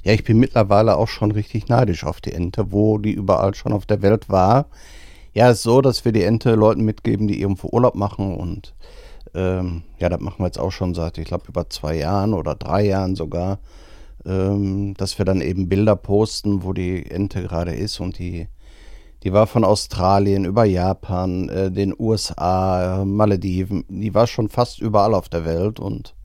Ja, 0.05 0.13
ich 0.13 0.23
bin 0.23 0.39
mittlerweile 0.39 0.95
auch 0.95 1.09
schon 1.09 1.31
richtig 1.31 1.67
neidisch 1.67 2.05
auf 2.05 2.21
die 2.21 2.31
Ente, 2.31 2.71
wo 2.71 2.97
die 2.97 3.11
überall 3.11 3.55
schon 3.55 3.73
auf 3.73 3.85
der 3.85 4.01
Welt 4.01 4.29
war. 4.29 4.67
Ja, 5.37 5.51
ist 5.51 5.61
so, 5.61 5.81
dass 5.81 6.03
wir 6.03 6.11
die 6.13 6.23
Ente 6.23 6.55
Leuten 6.55 6.81
mitgeben, 6.83 7.27
die 7.27 7.39
irgendwo 7.39 7.67
Urlaub 7.71 7.93
machen 7.93 8.35
und 8.35 8.73
ähm, 9.35 9.83
ja, 9.99 10.09
das 10.09 10.19
machen 10.19 10.39
wir 10.39 10.47
jetzt 10.47 10.57
auch 10.59 10.71
schon 10.71 10.95
seit, 10.95 11.19
ich 11.19 11.25
glaube, 11.25 11.45
über 11.47 11.69
zwei 11.69 11.95
Jahren 11.95 12.33
oder 12.33 12.55
drei 12.55 12.83
Jahren 12.87 13.15
sogar, 13.15 13.59
ähm, 14.25 14.95
dass 14.97 15.19
wir 15.19 15.25
dann 15.25 15.41
eben 15.41 15.69
Bilder 15.69 15.95
posten, 15.95 16.63
wo 16.63 16.73
die 16.73 17.05
Ente 17.11 17.43
gerade 17.43 17.75
ist 17.75 17.99
und 17.99 18.17
die, 18.17 18.47
die 19.21 19.31
war 19.31 19.45
von 19.45 19.63
Australien 19.63 20.43
über 20.43 20.65
Japan, 20.65 21.49
äh, 21.49 21.69
den 21.69 21.93
USA, 21.99 23.05
Malediven, 23.05 23.85
die 23.89 24.15
war 24.15 24.25
schon 24.25 24.49
fast 24.49 24.81
überall 24.81 25.13
auf 25.13 25.29
der 25.29 25.45
Welt 25.45 25.79
und 25.79 26.15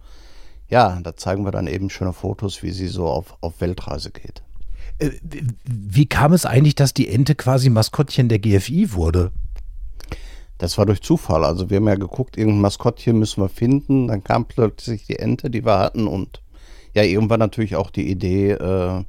ja, 0.70 0.98
da 1.03 1.14
zeigen 1.18 1.44
wir 1.44 1.53
dann 1.53 1.66
eben 1.66 1.90
schöne 1.90 2.14
Fotos, 2.14 2.62
wie 2.62 2.70
sie 2.70 2.88
so 2.88 3.09
auf, 3.09 3.37
auf 3.42 3.61
Weltreise 3.61 4.11
geht. 4.11 4.42
Äh, 4.98 5.11
wie 5.64 6.07
kam 6.07 6.33
es 6.33 6.46
eigentlich, 6.46 6.74
dass 6.74 6.94
die 6.94 7.09
Ente 7.09 7.35
quasi 7.35 7.70
Maskottchen 7.70 8.28
der 8.28 8.38
GFI 8.38 8.92
wurde? 8.92 9.33
Das 10.59 10.78
war 10.78 10.87
durch 10.87 11.02
Zufall. 11.02 11.44
Also 11.44 11.70
wir 11.70 11.78
haben 11.78 11.88
ja 11.88 11.96
geguckt, 11.96 12.37
irgendein 12.37 12.61
Maskottchen 12.61 13.18
müssen 13.18 13.42
wir 13.42 13.48
finden. 13.48 14.09
Dann 14.09 14.22
kam 14.22 14.44
plötzlich 14.44 15.07
die 15.07 15.18
Ente, 15.18 15.50
die 15.50 15.64
wir 15.64 15.78
hatten 15.78 16.07
und 16.07 16.40
ja, 16.94 17.02
irgendwann 17.02 17.40
natürlich 17.40 17.74
auch 17.74 17.90
die 17.90 18.11
Idee, 18.11 18.52
äh, 18.52 19.05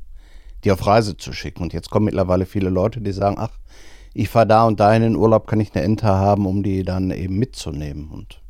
die 0.63 0.71
auf 0.71 0.85
Reise 0.87 1.17
zu 1.17 1.33
schicken. 1.33 1.63
Und 1.63 1.73
jetzt 1.73 1.89
kommen 1.89 2.05
mittlerweile 2.05 2.45
viele 2.45 2.69
Leute, 2.69 3.01
die 3.01 3.11
sagen, 3.11 3.35
ach, 3.37 3.51
ich 4.13 4.29
fahre 4.29 4.47
da 4.47 4.65
und 4.65 4.79
da 4.79 4.95
in 4.95 5.01
den 5.01 5.15
Urlaub, 5.15 5.47
kann 5.47 5.59
ich 5.59 5.75
eine 5.75 5.83
Ente 5.83 6.07
haben, 6.07 6.45
um 6.45 6.63
die 6.63 6.83
dann 6.83 7.11
eben 7.11 7.37
mitzunehmen. 7.37 8.09
Und 8.09 8.41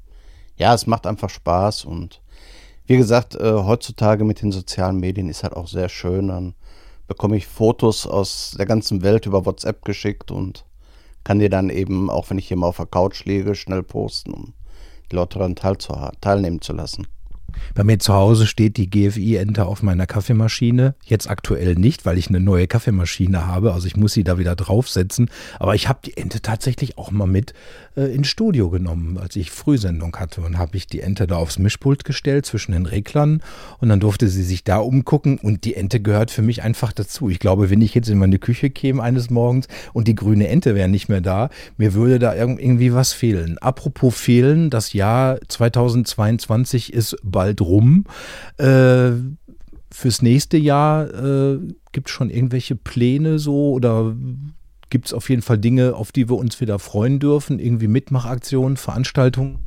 ja, 0.58 0.74
es 0.74 0.88
macht 0.88 1.08
einfach 1.08 1.30
Spaß 1.30 1.86
und 1.86 2.22
wie 2.86 2.98
gesagt, 2.98 3.36
äh, 3.36 3.54
heutzutage 3.54 4.26
mit 4.26 4.42
den 4.42 4.52
sozialen 4.52 5.00
Medien 5.00 5.30
ist 5.30 5.44
halt 5.44 5.56
auch 5.56 5.68
sehr 5.68 5.88
schön. 5.88 6.28
Dann 6.28 6.54
bekomme 7.08 7.38
ich 7.38 7.48
Fotos 7.48 8.08
aus 8.08 8.56
der 8.58 8.66
ganzen 8.66 9.02
Welt 9.02 9.26
über 9.26 9.46
WhatsApp 9.46 9.84
geschickt 9.84 10.32
und 10.32 10.66
kann 11.24 11.40
die 11.40 11.50
dann 11.50 11.70
eben, 11.70 12.10
auch 12.10 12.30
wenn 12.30 12.38
ich 12.38 12.48
hier 12.48 12.58
mal 12.58 12.68
auf 12.68 12.78
der 12.78 12.86
Couch 12.86 13.26
liege, 13.26 13.56
schnell 13.56 13.84
posten, 13.84 14.34
um 14.34 14.54
die 15.12 15.16
Leute 15.16 15.40
daran 15.40 15.56
teil 15.56 15.78
teilnehmen 16.22 16.62
zu 16.62 16.74
lassen. 16.74 17.08
Bei 17.76 17.84
mir 17.84 18.00
zu 18.00 18.14
Hause 18.14 18.48
steht 18.48 18.78
die 18.78 18.90
GFI-Ente 18.90 19.66
auf 19.66 19.84
meiner 19.84 20.06
Kaffeemaschine. 20.06 20.96
Jetzt 21.04 21.30
aktuell 21.30 21.76
nicht, 21.76 22.06
weil 22.06 22.18
ich 22.18 22.30
eine 22.30 22.40
neue 22.40 22.68
Kaffeemaschine 22.68 23.48
habe. 23.48 23.74
Also 23.74 23.88
ich 23.88 23.96
muss 23.96 24.14
sie 24.14 24.24
da 24.24 24.38
wieder 24.38 24.56
draufsetzen. 24.56 25.30
Aber 25.60 25.76
ich 25.76 25.88
habe 25.88 26.00
die 26.06 26.18
Ente 26.18 26.42
tatsächlich 26.42 26.98
auch 26.98 27.12
mal 27.12 27.28
mit 27.28 27.54
äh, 27.96 28.14
ins 28.14 28.28
Studio 28.28 28.70
genommen, 28.70 29.18
als 29.18 29.36
ich 29.36 29.52
Frühsendung 29.52 30.16
hatte. 30.16 30.42
Und 30.42 30.58
habe 30.58 30.78
ich 30.78 30.88
die 30.88 31.02
Ente 31.02 31.28
da 31.28 31.38
aufs 31.38 31.60
Mischpult 31.60 32.04
gestellt 32.06 32.46
zwischen 32.46 32.74
den 32.74 32.86
Reglern. 32.86 33.42
Und 33.80 33.90
dann 33.90 34.00
durfte 34.00 34.28
sie 34.28 34.44
sich 34.44 34.64
da 34.64 34.78
umgucken. 34.78 35.38
Und 35.38 35.64
die 35.66 35.76
Ente 35.76 36.00
gehört 36.00 36.32
für 36.32 36.42
mich 36.42 36.64
einfach 36.64 36.94
dazu. 36.94 37.30
Ich 37.30 37.40
glaube, 37.40 37.70
wenn 37.70 37.82
ich 37.82 37.94
jetzt 37.94 38.10
in 38.10 38.18
meine 38.18 38.40
Küche 38.40 38.70
käme 38.70 39.02
eines 39.02 39.30
Morgens 39.30 39.68
und 39.94 40.08
die 40.08 40.16
grüne 40.16 40.48
Ente 40.48 40.76
wäre 40.76 40.90
nicht 40.90 41.10
mehr 41.10 41.22
da, 41.22 41.50
mir 41.78 41.94
würde 41.94 42.20
da 42.20 42.36
irgendwie 42.36 42.94
was 42.94 43.14
fehlen. 43.14 43.58
Apropos 43.58 44.16
fehlen, 44.16 44.70
das 44.70 44.94
Jahr 44.94 45.40
2022 45.48 46.94
ist 46.94 47.18
bald 47.24 47.43
bald 47.44 47.62
rum. 47.62 48.06
Äh, 48.58 49.12
fürs 49.92 50.22
nächste 50.22 50.58
Jahr 50.58 51.14
äh, 51.14 51.60
gibt 51.92 52.08
es 52.08 52.14
schon 52.14 52.30
irgendwelche 52.30 52.76
Pläne 52.76 53.38
so 53.38 53.72
oder 53.74 54.16
gibt 54.90 55.08
es 55.08 55.14
auf 55.14 55.30
jeden 55.30 55.42
Fall 55.42 55.58
Dinge, 55.58 55.96
auf 55.96 56.12
die 56.12 56.30
wir 56.30 56.38
uns 56.38 56.62
wieder 56.62 56.80
freuen 56.80 57.20
dürfen? 57.20 57.60
Irgendwie 57.60 57.88
Mitmachaktionen, 57.88 58.78
Veranstaltungen? 58.78 59.60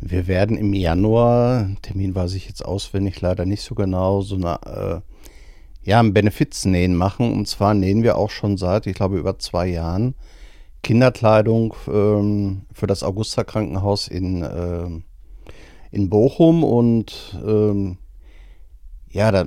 Wir 0.00 0.26
werden 0.26 0.56
im 0.56 0.72
Januar, 0.74 1.68
Termin 1.82 2.14
weiß 2.14 2.34
ich 2.34 2.46
jetzt 2.46 2.64
auswendig 2.64 3.20
leider 3.20 3.46
nicht 3.46 3.62
so 3.62 3.74
genau, 3.74 4.20
so 4.20 4.36
eine, 4.36 4.58
äh, 4.64 5.88
ja, 5.88 6.00
ein 6.00 6.14
Benefiznähen 6.14 6.94
machen. 6.94 7.32
Und 7.32 7.48
zwar 7.48 7.74
nähen 7.74 8.02
wir 8.02 8.16
auch 8.16 8.30
schon 8.30 8.56
seit, 8.56 8.86
ich 8.86 8.94
glaube, 8.94 9.18
über 9.18 9.38
zwei 9.38 9.66
Jahren 9.66 10.14
Kinderkleidung 10.82 11.74
ähm, 11.88 12.62
für 12.72 12.86
das 12.86 13.02
Augusta 13.02 13.44
Krankenhaus 13.44 14.08
in, 14.08 14.42
äh, 14.42 15.02
in 15.92 16.08
Bochum 16.08 16.64
und 16.64 17.38
ähm, 17.46 17.98
ja, 19.10 19.30
da, 19.30 19.44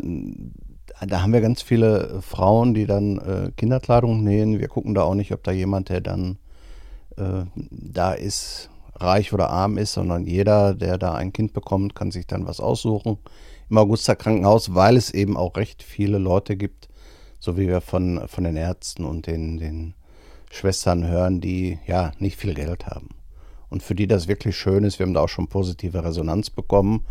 da 1.06 1.22
haben 1.22 1.34
wir 1.34 1.42
ganz 1.42 1.64
viele 1.64 2.22
Frauen, 2.22 2.76
die 2.76 2.86
dann 2.86 3.18
äh, 3.18 3.52
Kinderkleidung 3.58 4.24
nähen. 4.24 4.60
Wir 4.60 4.68
gucken 4.68 4.94
da 4.94 5.02
auch 5.02 5.16
nicht, 5.16 5.34
ob 5.34 5.44
da 5.44 5.52
jemand, 5.52 5.90
der 5.90 6.02
dann 6.02 6.38
äh, 7.18 7.46
da 7.56 8.14
ist, 8.14 8.70
reich 8.94 9.34
oder 9.34 9.50
arm 9.50 9.78
ist, 9.78 9.94
sondern 9.94 10.26
jeder, 10.26 10.76
der 10.76 10.98
da 10.98 11.16
ein 11.16 11.34
Kind 11.34 11.52
bekommt, 11.52 11.96
kann 11.96 12.12
sich 12.12 12.28
dann 12.28 12.48
was 12.48 12.62
aussuchen 12.62 13.18
im 13.70 13.78
Augusta 13.80 14.16
Krankenhaus, 14.16 14.76
weil 14.76 14.96
es 14.96 15.10
eben 15.10 15.36
auch 15.36 15.58
recht 15.58 15.82
viele 15.82 16.20
Leute 16.20 16.56
gibt, 16.56 16.88
so 17.40 17.58
wie 17.58 17.68
wir 17.68 17.82
von, 17.82 18.28
von 18.28 18.44
den 18.44 18.56
Ärzten 18.56 19.04
und 19.04 19.26
den, 19.26 19.58
den 19.58 19.96
Schwestern 20.52 21.08
hören, 21.08 21.42
die 21.42 21.80
ja 21.88 22.12
nicht 22.20 22.38
viel 22.38 22.54
Geld 22.54 22.86
haben 22.86 23.10
und 23.70 23.84
für 23.84 23.96
die 23.96 24.08
das 24.08 24.28
wirklich 24.28 24.58
schön 24.58 24.84
ist. 24.84 25.00
Wir 25.00 25.06
haben 25.06 25.14
da 25.14 25.22
auch 25.22 25.30
schon 25.30 25.48
positive 25.48 26.04
Resonanz 26.04 26.50
bekommen. 26.50 27.06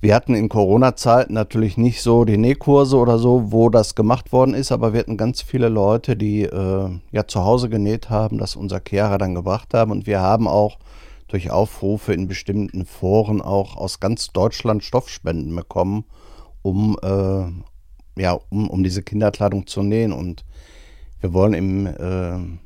Wir 0.00 0.16
hatten 0.16 0.34
in 0.34 0.48
Corona-Zeiten 0.48 1.32
natürlich 1.32 1.76
nicht 1.76 2.02
so 2.02 2.24
die 2.24 2.36
Nähkurse 2.36 2.96
oder 2.96 3.18
so, 3.18 3.52
wo 3.52 3.68
das 3.68 3.94
gemacht 3.94 4.32
worden 4.32 4.52
ist, 4.52 4.72
aber 4.72 4.92
wir 4.92 4.98
hatten 4.98 5.16
ganz 5.16 5.42
viele 5.42 5.68
Leute, 5.68 6.16
die 6.16 6.42
äh, 6.42 6.90
ja 7.12 7.26
zu 7.28 7.44
Hause 7.44 7.68
genäht 7.68 8.10
haben, 8.10 8.38
das 8.38 8.56
unser 8.56 8.80
Kehrer 8.80 9.16
dann 9.18 9.36
gebracht 9.36 9.74
haben 9.74 9.92
und 9.92 10.08
wir 10.08 10.20
haben 10.20 10.48
auch 10.48 10.78
durch 11.28 11.52
Aufrufe 11.52 12.12
in 12.12 12.26
bestimmten 12.26 12.84
Foren 12.84 13.40
auch 13.40 13.76
aus 13.76 14.00
ganz 14.00 14.32
Deutschland 14.32 14.82
Stoffspenden 14.82 15.54
bekommen, 15.54 16.04
um, 16.62 16.98
äh, 17.00 18.20
ja, 18.20 18.40
um, 18.50 18.68
um 18.68 18.82
diese 18.82 19.04
Kinderkleidung 19.04 19.68
zu 19.68 19.84
nähen 19.84 20.12
und 20.12 20.44
wir 21.20 21.32
wollen 21.32 21.54
im 21.54 21.86
äh, 21.86 22.58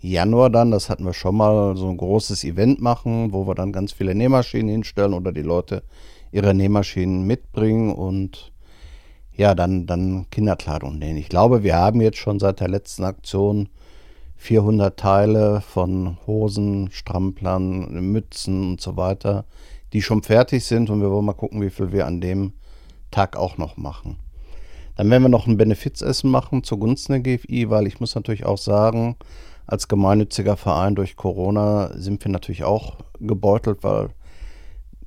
Januar 0.00 0.50
dann, 0.50 0.70
das 0.70 0.88
hatten 0.88 1.04
wir 1.04 1.14
schon 1.14 1.36
mal, 1.36 1.76
so 1.76 1.88
ein 1.88 1.96
großes 1.96 2.44
Event 2.44 2.80
machen, 2.80 3.32
wo 3.32 3.46
wir 3.46 3.54
dann 3.54 3.72
ganz 3.72 3.92
viele 3.92 4.14
Nähmaschinen 4.14 4.68
hinstellen 4.68 5.14
oder 5.14 5.32
die 5.32 5.42
Leute 5.42 5.82
ihre 6.30 6.54
Nähmaschinen 6.54 7.26
mitbringen 7.26 7.92
und 7.92 8.52
ja, 9.34 9.54
dann, 9.54 9.86
dann 9.86 10.26
Kinderkleidung 10.30 10.98
nähen. 10.98 11.16
Ich 11.16 11.28
glaube, 11.28 11.62
wir 11.62 11.76
haben 11.76 12.00
jetzt 12.00 12.18
schon 12.18 12.40
seit 12.40 12.60
der 12.60 12.68
letzten 12.68 13.04
Aktion 13.04 13.68
400 14.36 14.98
Teile 14.98 15.60
von 15.60 16.16
Hosen, 16.26 16.90
Stramplern, 16.90 17.88
Mützen 18.12 18.70
und 18.70 18.80
so 18.80 18.96
weiter, 18.96 19.44
die 19.92 20.02
schon 20.02 20.22
fertig 20.22 20.64
sind 20.64 20.90
und 20.90 21.00
wir 21.00 21.10
wollen 21.10 21.24
mal 21.24 21.32
gucken, 21.32 21.62
wie 21.62 21.70
viel 21.70 21.92
wir 21.92 22.06
an 22.06 22.20
dem 22.20 22.52
Tag 23.10 23.36
auch 23.36 23.58
noch 23.58 23.76
machen. 23.76 24.16
Dann 24.96 25.10
werden 25.10 25.22
wir 25.22 25.28
noch 25.28 25.46
ein 25.46 25.56
Benefizessen 25.56 26.30
machen 26.30 26.64
zugunsten 26.64 27.12
der 27.12 27.38
GFI, 27.38 27.70
weil 27.70 27.86
ich 27.86 28.00
muss 28.00 28.16
natürlich 28.16 28.44
auch 28.44 28.58
sagen, 28.58 29.16
als 29.68 29.86
gemeinnütziger 29.86 30.56
Verein 30.56 30.94
durch 30.94 31.14
Corona 31.14 31.90
sind 31.94 32.24
wir 32.24 32.32
natürlich 32.32 32.64
auch 32.64 32.96
gebeutelt, 33.20 33.84
weil 33.84 34.08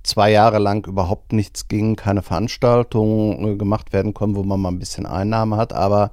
zwei 0.04 0.32
Jahre 0.32 0.60
lang 0.60 0.86
überhaupt 0.86 1.34
nichts 1.34 1.67
ging, 1.67 1.95
keine 1.95 2.21
Veranstaltungen 2.21 3.56
äh, 3.56 3.56
gemacht 3.58 3.91
werden 3.91 4.13
konnten, 4.13 4.36
wo 4.36 4.43
man 4.43 4.62
mal 4.62 4.69
ein 4.69 4.80
bisschen 4.80 5.08
Einnahme 5.08 5.58
hat, 5.58 5.74
aber 5.74 6.12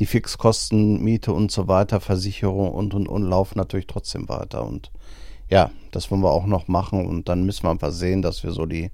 die 0.00 0.06
Fixkosten, 0.06 1.04
Miete 1.04 1.32
und 1.32 1.52
so 1.52 1.68
weiter, 1.68 2.00
Versicherung 2.00 2.72
und 2.72 2.94
und 2.94 3.06
und 3.06 3.22
laufen 3.22 3.58
natürlich 3.58 3.86
trotzdem 3.86 4.28
weiter. 4.28 4.66
Und 4.66 4.90
ja, 5.48 5.70
das 5.92 6.10
wollen 6.10 6.22
wir 6.22 6.32
auch 6.32 6.46
noch 6.46 6.66
machen. 6.66 7.06
Und 7.06 7.28
dann 7.28 7.44
müssen 7.44 7.62
wir 7.62 7.70
einfach 7.70 7.92
sehen, 7.92 8.22
dass 8.22 8.42
wir 8.42 8.50
so 8.50 8.66
die 8.66 8.90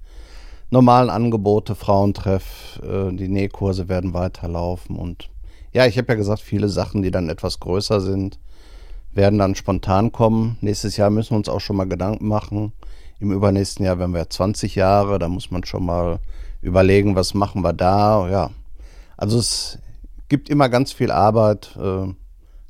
normalen 0.69 1.09
Angebote, 1.09 1.73
Frauentreff, 1.73 2.79
äh, 2.83 3.11
die 3.13 3.29
Nähkurse 3.29 3.89
werden 3.89 4.13
weiterlaufen. 4.13 4.95
Und 4.95 5.31
ja, 5.73 5.87
ich 5.87 5.97
habe 5.97 6.09
ja 6.09 6.15
gesagt, 6.15 6.41
viele 6.41 6.69
Sachen, 6.69 7.01
die 7.01 7.09
dann 7.09 7.29
etwas 7.29 7.59
größer 7.59 7.99
sind, 7.99 8.37
werden 9.13 9.39
dann 9.39 9.55
spontan 9.55 10.11
kommen. 10.11 10.57
Nächstes 10.61 10.97
Jahr 10.97 11.09
müssen 11.09 11.31
wir 11.31 11.37
uns 11.37 11.49
auch 11.49 11.59
schon 11.59 11.75
mal 11.75 11.87
Gedanken 11.87 12.27
machen. 12.27 12.73
Im 13.19 13.31
übernächsten 13.31 13.85
Jahr 13.85 13.99
werden 13.99 14.13
wir 14.13 14.29
20 14.29 14.75
Jahre, 14.75 15.19
da 15.19 15.27
muss 15.27 15.51
man 15.51 15.63
schon 15.63 15.85
mal 15.85 16.19
überlegen, 16.61 17.15
was 17.15 17.33
machen 17.33 17.61
wir 17.61 17.73
da. 17.73 18.29
Ja, 18.29 18.49
also 19.17 19.37
es 19.37 19.79
gibt 20.27 20.49
immer 20.49 20.69
ganz 20.69 20.91
viel 20.91 21.11
Arbeit, 21.11 21.77
äh, 21.77 22.07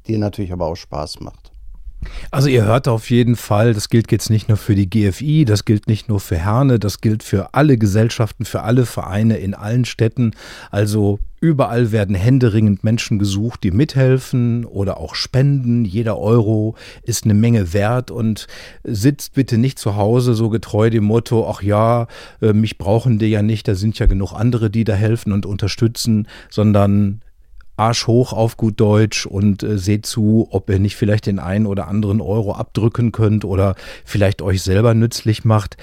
die 0.08 0.18
natürlich 0.18 0.52
aber 0.52 0.66
auch 0.66 0.76
Spaß 0.76 1.20
macht. 1.22 1.51
Also 2.32 2.48
ihr 2.48 2.66
hört 2.66 2.88
auf 2.88 3.10
jeden 3.10 3.36
Fall, 3.36 3.74
das 3.74 3.90
gilt 3.90 4.12
jetzt 4.12 4.30
nicht 4.30 4.48
nur 4.48 4.58
für 4.58 4.76
die 4.76 4.90
GFI, 4.90 5.46
das 5.46 5.66
gilt 5.66 5.88
nicht 5.88 6.10
nur 6.10 6.20
für 6.20 6.38
Herne, 6.38 6.80
das 6.80 7.02
gilt 7.02 7.24
für 7.24 7.54
alle 7.54 7.78
Gesellschaften, 7.78 8.46
für 8.46 8.64
alle 8.64 8.86
Vereine 8.86 9.38
in 9.38 9.54
allen 9.54 9.86
Städten. 9.86 10.32
Also 10.72 11.20
überall 11.42 11.92
werden 11.92 12.16
händeringend 12.16 12.84
Menschen 12.84 13.20
gesucht, 13.20 13.64
die 13.64 13.72
mithelfen 13.72 14.66
oder 14.66 14.98
auch 14.98 15.16
spenden. 15.16 15.86
Jeder 15.86 16.18
Euro 16.18 16.76
ist 17.04 17.26
eine 17.26 17.34
Menge 17.34 17.74
wert 17.74 18.12
und 18.12 18.48
sitzt 18.84 19.34
bitte 19.34 19.58
nicht 19.58 19.78
zu 19.78 19.96
Hause 19.96 20.34
so 20.34 20.50
getreu 20.50 20.90
dem 20.90 21.04
Motto, 21.04 21.50
ach 21.50 21.62
ja, 21.62 22.08
äh, 22.42 22.54
mich 22.54 22.78
brauchen 22.78 23.20
die 23.20 23.28
ja 23.28 23.42
nicht, 23.42 23.68
da 23.68 23.76
sind 23.76 24.00
ja 24.00 24.06
genug 24.06 24.34
andere, 24.34 24.70
die 24.70 24.84
da 24.84 24.94
helfen 24.94 25.34
und 25.34 25.46
unterstützen, 25.46 26.28
sondern 26.50 27.22
Arsch 27.82 28.06
hoch 28.06 28.32
auf 28.32 28.58
gut 28.58 28.80
Deutsch 28.80 29.26
und 29.26 29.64
äh, 29.64 29.80
seht 29.80 30.06
zu, 30.06 30.48
ob 30.52 30.70
ihr 30.70 30.78
nicht 30.78 30.96
vielleicht 30.96 31.26
den 31.26 31.40
einen 31.40 31.66
oder 31.66 31.88
anderen 31.88 32.22
Euro 32.22 32.54
abdrücken 32.54 33.12
könnt 33.12 33.44
oder 33.44 33.76
vielleicht 34.06 34.44
euch 34.44 34.62
selber 34.62 34.94
nützlich 34.94 35.46
macht. 35.46 35.78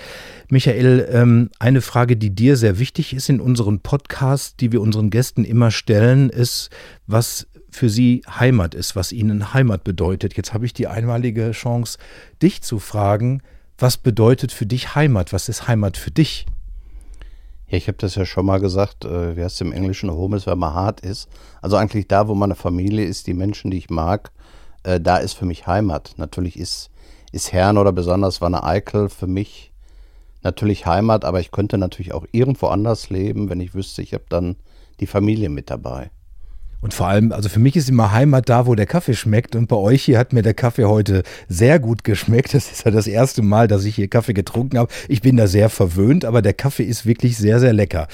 Michael, 0.48 1.08
ähm, 1.11 1.50
eine 1.58 1.80
Frage, 1.80 2.16
die 2.16 2.30
dir 2.30 2.56
sehr 2.56 2.78
wichtig 2.78 3.14
ist 3.14 3.28
in 3.28 3.40
unseren 3.40 3.80
Podcasts, 3.80 4.54
die 4.54 4.70
wir 4.70 4.80
unseren 4.80 5.11
Gästen 5.11 5.44
immer 5.44 5.72
stellen, 5.72 6.30
ist, 6.30 6.70
was 7.08 7.48
für 7.68 7.90
sie 7.90 8.22
Heimat 8.28 8.76
ist, 8.76 8.94
was 8.94 9.11
ihnen 9.11 9.52
Heimat 9.52 9.82
bedeutet. 9.82 10.37
Jetzt 10.37 10.54
habe 10.54 10.66
ich 10.66 10.72
die 10.72 10.87
einmalige 10.87 11.50
Chance, 11.50 11.98
dich 12.40 12.62
zu 12.62 12.78
fragen, 12.78 13.42
was 13.76 13.96
bedeutet 13.96 14.52
für 14.52 14.66
dich 14.66 14.94
Heimat? 14.94 15.32
Was 15.32 15.48
ist 15.48 15.66
Heimat 15.66 15.96
für 15.96 16.12
dich? 16.12 16.46
Ja, 17.68 17.76
ich 17.76 17.87
habe 17.87 17.98
das 17.98 18.14
ja 18.14 18.24
schon 18.24 18.46
mal 18.46 18.61
gesagt, 18.61 19.04
äh, 19.04 19.37
wie 19.37 19.44
heißt 19.44 19.57
es 19.57 19.61
im 19.61 19.72
Englischen, 19.72 20.11
Home 20.11 20.37
ist, 20.37 20.46
wenn 20.46 20.59
man 20.59 20.72
hart 20.72 21.00
ist. 21.00 21.28
Also 21.61 21.76
eigentlich 21.76 22.09
da, 22.09 22.26
wo 22.26 22.35
meine 22.35 22.54
Familie 22.54 23.04
ist, 23.04 23.26
die 23.26 23.35
Menschen, 23.35 23.70
die 23.70 23.76
ich 23.76 23.90
mag, 23.90 24.33
äh, 24.85 24.98
da 25.00 25.18
ist 25.18 25.35
für 25.35 25.44
mich 25.44 25.66
Heimat. 25.66 26.14
Natürlich 26.16 26.59
ist, 26.59 26.90
ist 27.31 27.52
Herrn 27.52 27.76
oder 27.76 27.92
besonders 27.92 28.40
Wanne 28.40 28.64
Eickel 28.64 29.11
für 29.11 29.26
mich 29.26 29.72
natürlich 30.42 30.87
Heimat, 30.87 31.24
aber 31.24 31.40
ich 31.40 31.50
könnte 31.50 31.76
natürlich 31.76 32.14
auch 32.14 32.24
irgendwo 32.33 32.68
anders 32.68 33.11
leben, 33.11 33.50
wenn 33.50 33.61
ich 33.61 33.74
wüsste, 33.74 34.00
ich 34.02 34.14
habe 34.14 34.24
dann 34.28 34.57
die 35.00 35.07
Familie 35.07 35.50
mit 35.50 35.68
dabei. 35.68 36.11
Und 36.80 36.94
vor 36.94 37.08
allem, 37.08 37.32
also 37.32 37.48
für 37.48 37.58
mich 37.58 37.74
ist 37.74 37.88
immer 37.88 38.12
Heimat 38.12 38.48
da, 38.48 38.66
wo 38.66 38.76
der 38.76 38.86
Kaffee 38.86 39.14
schmeckt. 39.14 39.56
Und 39.56 39.66
bei 39.66 39.76
euch 39.76 40.04
hier 40.04 40.16
hat 40.16 40.32
mir 40.32 40.42
der 40.42 40.54
Kaffee 40.54 40.84
heute 40.84 41.24
sehr 41.48 41.80
gut 41.80 42.04
geschmeckt. 42.04 42.54
Das 42.54 42.70
ist 42.70 42.84
ja 42.84 42.92
das 42.92 43.08
erste 43.08 43.42
Mal, 43.42 43.66
dass 43.66 43.84
ich 43.84 43.96
hier 43.96 44.06
Kaffee 44.06 44.32
getrunken 44.32 44.78
habe. 44.78 44.92
Ich 45.08 45.20
bin 45.20 45.36
da 45.36 45.48
sehr 45.48 45.70
verwöhnt, 45.70 46.24
aber 46.24 46.40
der 46.40 46.54
Kaffee 46.54 46.84
ist 46.84 47.04
wirklich 47.04 47.36
sehr, 47.36 47.58
sehr 47.58 47.72
lecker. 47.72 48.06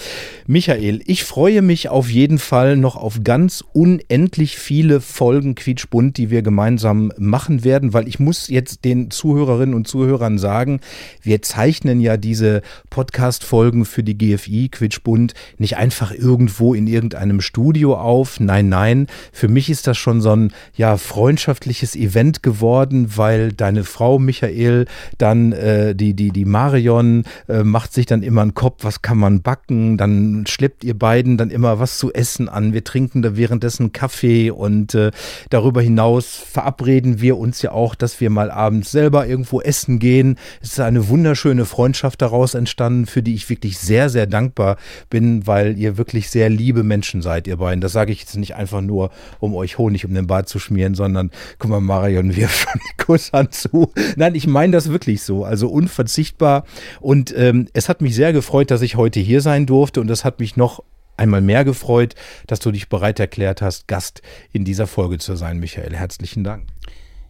Michael, 0.47 1.03
ich 1.05 1.25
freue 1.25 1.61
mich 1.61 1.91
auf 1.91 2.09
jeden 2.09 2.39
Fall 2.39 2.79
noch 2.79 2.97
auf 2.97 3.21
ganz 3.23 3.63
unendlich 3.73 4.57
viele 4.57 5.03
Folgen 5.03 5.55
Quietschbunt, 5.55 6.17
die 6.17 6.31
wir 6.31 6.41
gemeinsam 6.41 7.13
machen 7.19 7.65
werden, 7.65 7.93
weil 7.93 8.09
ich 8.09 8.19
muss 8.19 8.49
jetzt 8.49 8.85
den 8.87 9.11
Zuhörerinnen 9.11 9.75
und 9.75 9.87
Zuhörern 9.87 10.39
sagen, 10.39 10.81
wir 11.21 11.43
zeichnen 11.43 12.01
ja 12.01 12.17
diese 12.17 12.63
Podcast-Folgen 12.89 13.85
für 13.85 14.03
die 14.03 14.17
GFI 14.17 14.71
Quietschbunt 14.71 15.35
nicht 15.59 15.77
einfach 15.77 16.13
irgendwo 16.13 16.73
in 16.73 16.87
irgendeinem 16.87 17.43
Studio 17.43 17.97
auf. 17.97 18.41
Nein, 18.41 18.54
Nein, 18.55 18.69
nein. 18.69 19.07
Für 19.33 19.49
mich 19.49 19.69
ist 19.69 19.89
das 19.89 19.99
schon 19.99 20.21
so 20.21 20.31
ein 20.31 20.53
ja 20.77 20.97
freundschaftliches 20.97 21.97
Event 21.97 22.45
geworden, 22.45 23.17
weil 23.17 23.51
deine 23.51 23.83
Frau 23.83 24.21
Michael 24.21 24.87
dann 25.19 25.51
äh, 25.51 25.97
die 25.97 26.15
die 26.15 26.31
die 26.31 26.45
Marion 26.45 27.25
äh, 27.49 27.65
macht 27.65 27.93
sich 27.93 28.07
dann 28.07 28.23
immer 28.23 28.43
einen 28.43 28.55
Kopf, 28.55 28.85
was 28.85 29.03
kann 29.03 29.19
man 29.19 29.43
backen? 29.43 29.97
Dann 29.97 30.45
schleppt 30.47 30.85
ihr 30.85 30.97
beiden 30.97 31.37
dann 31.37 31.51
immer 31.51 31.81
was 31.81 31.99
zu 31.99 32.13
essen 32.13 32.49
an. 32.49 32.73
Wir 32.73 32.85
trinken 32.85 33.23
da 33.23 33.37
währenddessen 33.37 33.93
Kaffee 33.93 34.53
und 34.53 34.95
äh, 34.95 35.11
darüber 35.51 35.83
hinaus 35.83 36.37
verabreden 36.37 37.21
wir 37.21 37.39
uns 37.39 37.61
ja 37.61 37.73
auch, 37.73 37.97
dass 37.97 38.21
wir 38.21 38.31
mal 38.31 38.53
abends 38.53 38.93
selber 38.93 39.27
irgendwo 39.27 39.63
essen 39.63 39.99
gehen. 39.99 40.37
Es 40.63 40.75
ist 40.75 40.81
eine 40.81 41.09
wunderschöne 41.09 41.65
Freundschaft 41.65 42.23
daraus 42.23 42.55
entstanden, 42.55 43.07
für 43.07 43.25
die 43.25 43.35
ich 43.35 43.51
wirklich 43.51 43.79
sehr 43.81 44.11
sehr 44.11 44.29
dankbar 44.29 44.77
bin, 45.11 45.45
weil 45.49 45.77
ihr 45.77 45.97
wirklich 45.97 46.31
sehr 46.31 46.49
liebe 46.49 46.85
Menschen 46.85 47.21
seid, 47.21 47.49
ihr 47.49 47.57
beiden. 47.57 47.81
Das 47.81 47.91
sage 47.91 48.13
ich 48.13 48.21
jetzt 48.21 48.37
nicht 48.37 48.44
nicht 48.45 48.55
einfach 48.55 48.83
nur, 48.83 49.11
um 49.41 49.55
euch 49.55 49.79
Honig 49.79 50.05
um 50.05 50.13
den 50.13 50.27
Bart 50.27 50.49
zu 50.49 50.59
schmieren, 50.59 50.95
sondern 50.95 51.31
guck 51.59 51.71
mal, 51.71 51.81
Marion 51.81 52.37
wirft 52.37 52.69
schon 52.71 52.81
die 52.81 53.03
Kusshand 53.03 53.55
zu. 53.55 53.91
Nein, 54.17 54.35
ich 54.35 54.47
meine 54.47 54.73
das 54.73 54.91
wirklich 54.91 55.23
so. 55.23 55.45
Also 55.45 55.69
unverzichtbar. 55.69 56.65
Und 57.01 57.35
ähm, 57.37 57.69
es 57.73 57.89
hat 57.89 58.03
mich 58.03 58.15
sehr 58.15 58.33
gefreut, 58.33 58.71
dass 58.71 58.83
ich 58.83 58.97
heute 58.97 59.21
hier 59.21 59.41
sein 59.41 59.65
durfte. 59.65 60.01
Und 60.01 60.11
es 60.11 60.25
hat 60.25 60.41
mich 60.41 60.57
noch 60.57 60.83
einmal 61.17 61.41
mehr 61.41 61.65
gefreut, 61.65 62.15
dass 62.47 62.61
du 62.61 62.71
dich 62.71 62.89
bereit 62.89 63.19
erklärt 63.19 63.63
hast, 63.63 63.89
Gast 63.89 64.21
in 64.53 64.65
dieser 64.65 64.87
Folge 64.87 65.19
zu 65.19 65.37
sein, 65.37 65.59
Michael. 65.59 65.95
Herzlichen 65.95 66.45
Dank. 66.45 66.67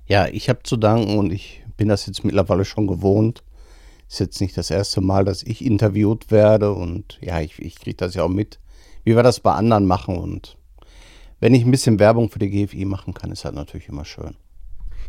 Ja, 0.07 0.27
ich 0.27 0.48
habe 0.48 0.62
zu 0.64 0.77
danken 0.77 1.18
und 1.18 1.33
ich 1.33 1.62
bin 1.77 1.88
das 1.88 2.07
jetzt 2.07 2.24
mittlerweile 2.24 2.64
schon 2.64 2.87
gewohnt. 2.87 3.42
Ist 4.09 4.20
jetzt 4.20 4.40
nicht 4.40 4.57
das 4.57 4.70
erste 4.70 5.00
Mal, 5.00 5.24
dass 5.24 5.42
ich 5.42 5.64
interviewt 5.64 6.31
werde 6.31 6.72
und 6.72 7.18
ja, 7.20 7.40
ich, 7.40 7.59
ich 7.59 7.77
kriege 7.77 7.96
das 7.96 8.14
ja 8.14 8.24
auch 8.24 8.29
mit, 8.29 8.59
wie 9.03 9.16
wir 9.16 9.22
das 9.22 9.40
bei 9.40 9.53
anderen 9.53 9.87
machen 9.87 10.16
und 10.16 10.57
wenn 11.44 11.52
ich 11.52 11.62
ein 11.62 11.70
bisschen 11.70 11.98
Werbung 11.98 12.30
für 12.30 12.38
die 12.38 12.48
GFI 12.48 12.87
machen 12.87 13.12
kann, 13.12 13.30
ist 13.30 13.44
das 13.44 13.52
natürlich 13.52 13.90
immer 13.90 14.07
schön. 14.07 14.35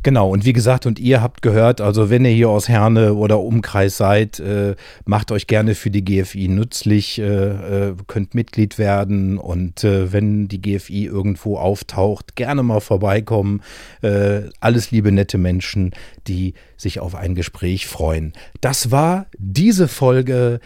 Genau, 0.04 0.30
und 0.30 0.46
wie 0.46 0.54
gesagt, 0.54 0.86
und 0.86 1.00
ihr 1.00 1.22
habt 1.22 1.42
gehört, 1.42 1.82
also 1.82 2.10
wenn 2.10 2.26
ihr 2.26 2.32
hier 2.32 2.50
aus 2.50 2.70
Herne 2.70 3.14
oder 3.14 3.40
Umkreis 3.40 3.98
seid, 3.98 4.40
äh, 4.40 4.76
macht 5.06 5.32
euch 5.32 5.48
gerne 5.48 5.76
für 5.76 5.90
die 5.90 6.06
GFI 6.06 6.48
nützlich, 6.48 7.20
äh, 7.20 7.24
äh, 7.24 7.96
könnt 8.08 8.36
Mitglied 8.36 8.78
werden 8.78 9.38
und 9.38 9.84
äh, 9.84 10.14
wenn 10.14 10.48
die 10.48 10.62
GFI 10.62 11.06
irgendwo 11.06 11.58
auftaucht, 11.58 12.36
gerne 12.36 12.64
mal 12.64 12.82
vorbeikommen. 12.82 13.62
Äh, 14.02 14.44
alles 14.60 14.92
liebe, 14.92 15.12
nette 15.12 15.38
Menschen, 15.38 15.92
die 16.28 16.54
sich 16.78 17.00
auf 17.00 17.16
ein 17.16 17.36
Gespräch 17.36 17.88
freuen. 17.88 18.34
Das 18.62 18.92
war 18.92 19.28
diese 19.38 19.88
Folge 19.88 20.60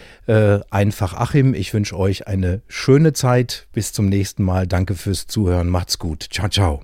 Einfach 0.69 1.13
Achim. 1.15 1.53
Ich 1.53 1.73
wünsche 1.73 1.97
euch 1.97 2.27
eine 2.27 2.61
schöne 2.67 3.13
Zeit. 3.13 3.67
Bis 3.73 3.93
zum 3.93 4.07
nächsten 4.07 4.43
Mal. 4.43 4.67
Danke 4.67 4.95
fürs 4.95 5.27
Zuhören. 5.27 5.69
Macht's 5.69 5.97
gut. 5.97 6.27
Ciao, 6.29 6.49
ciao. 6.49 6.81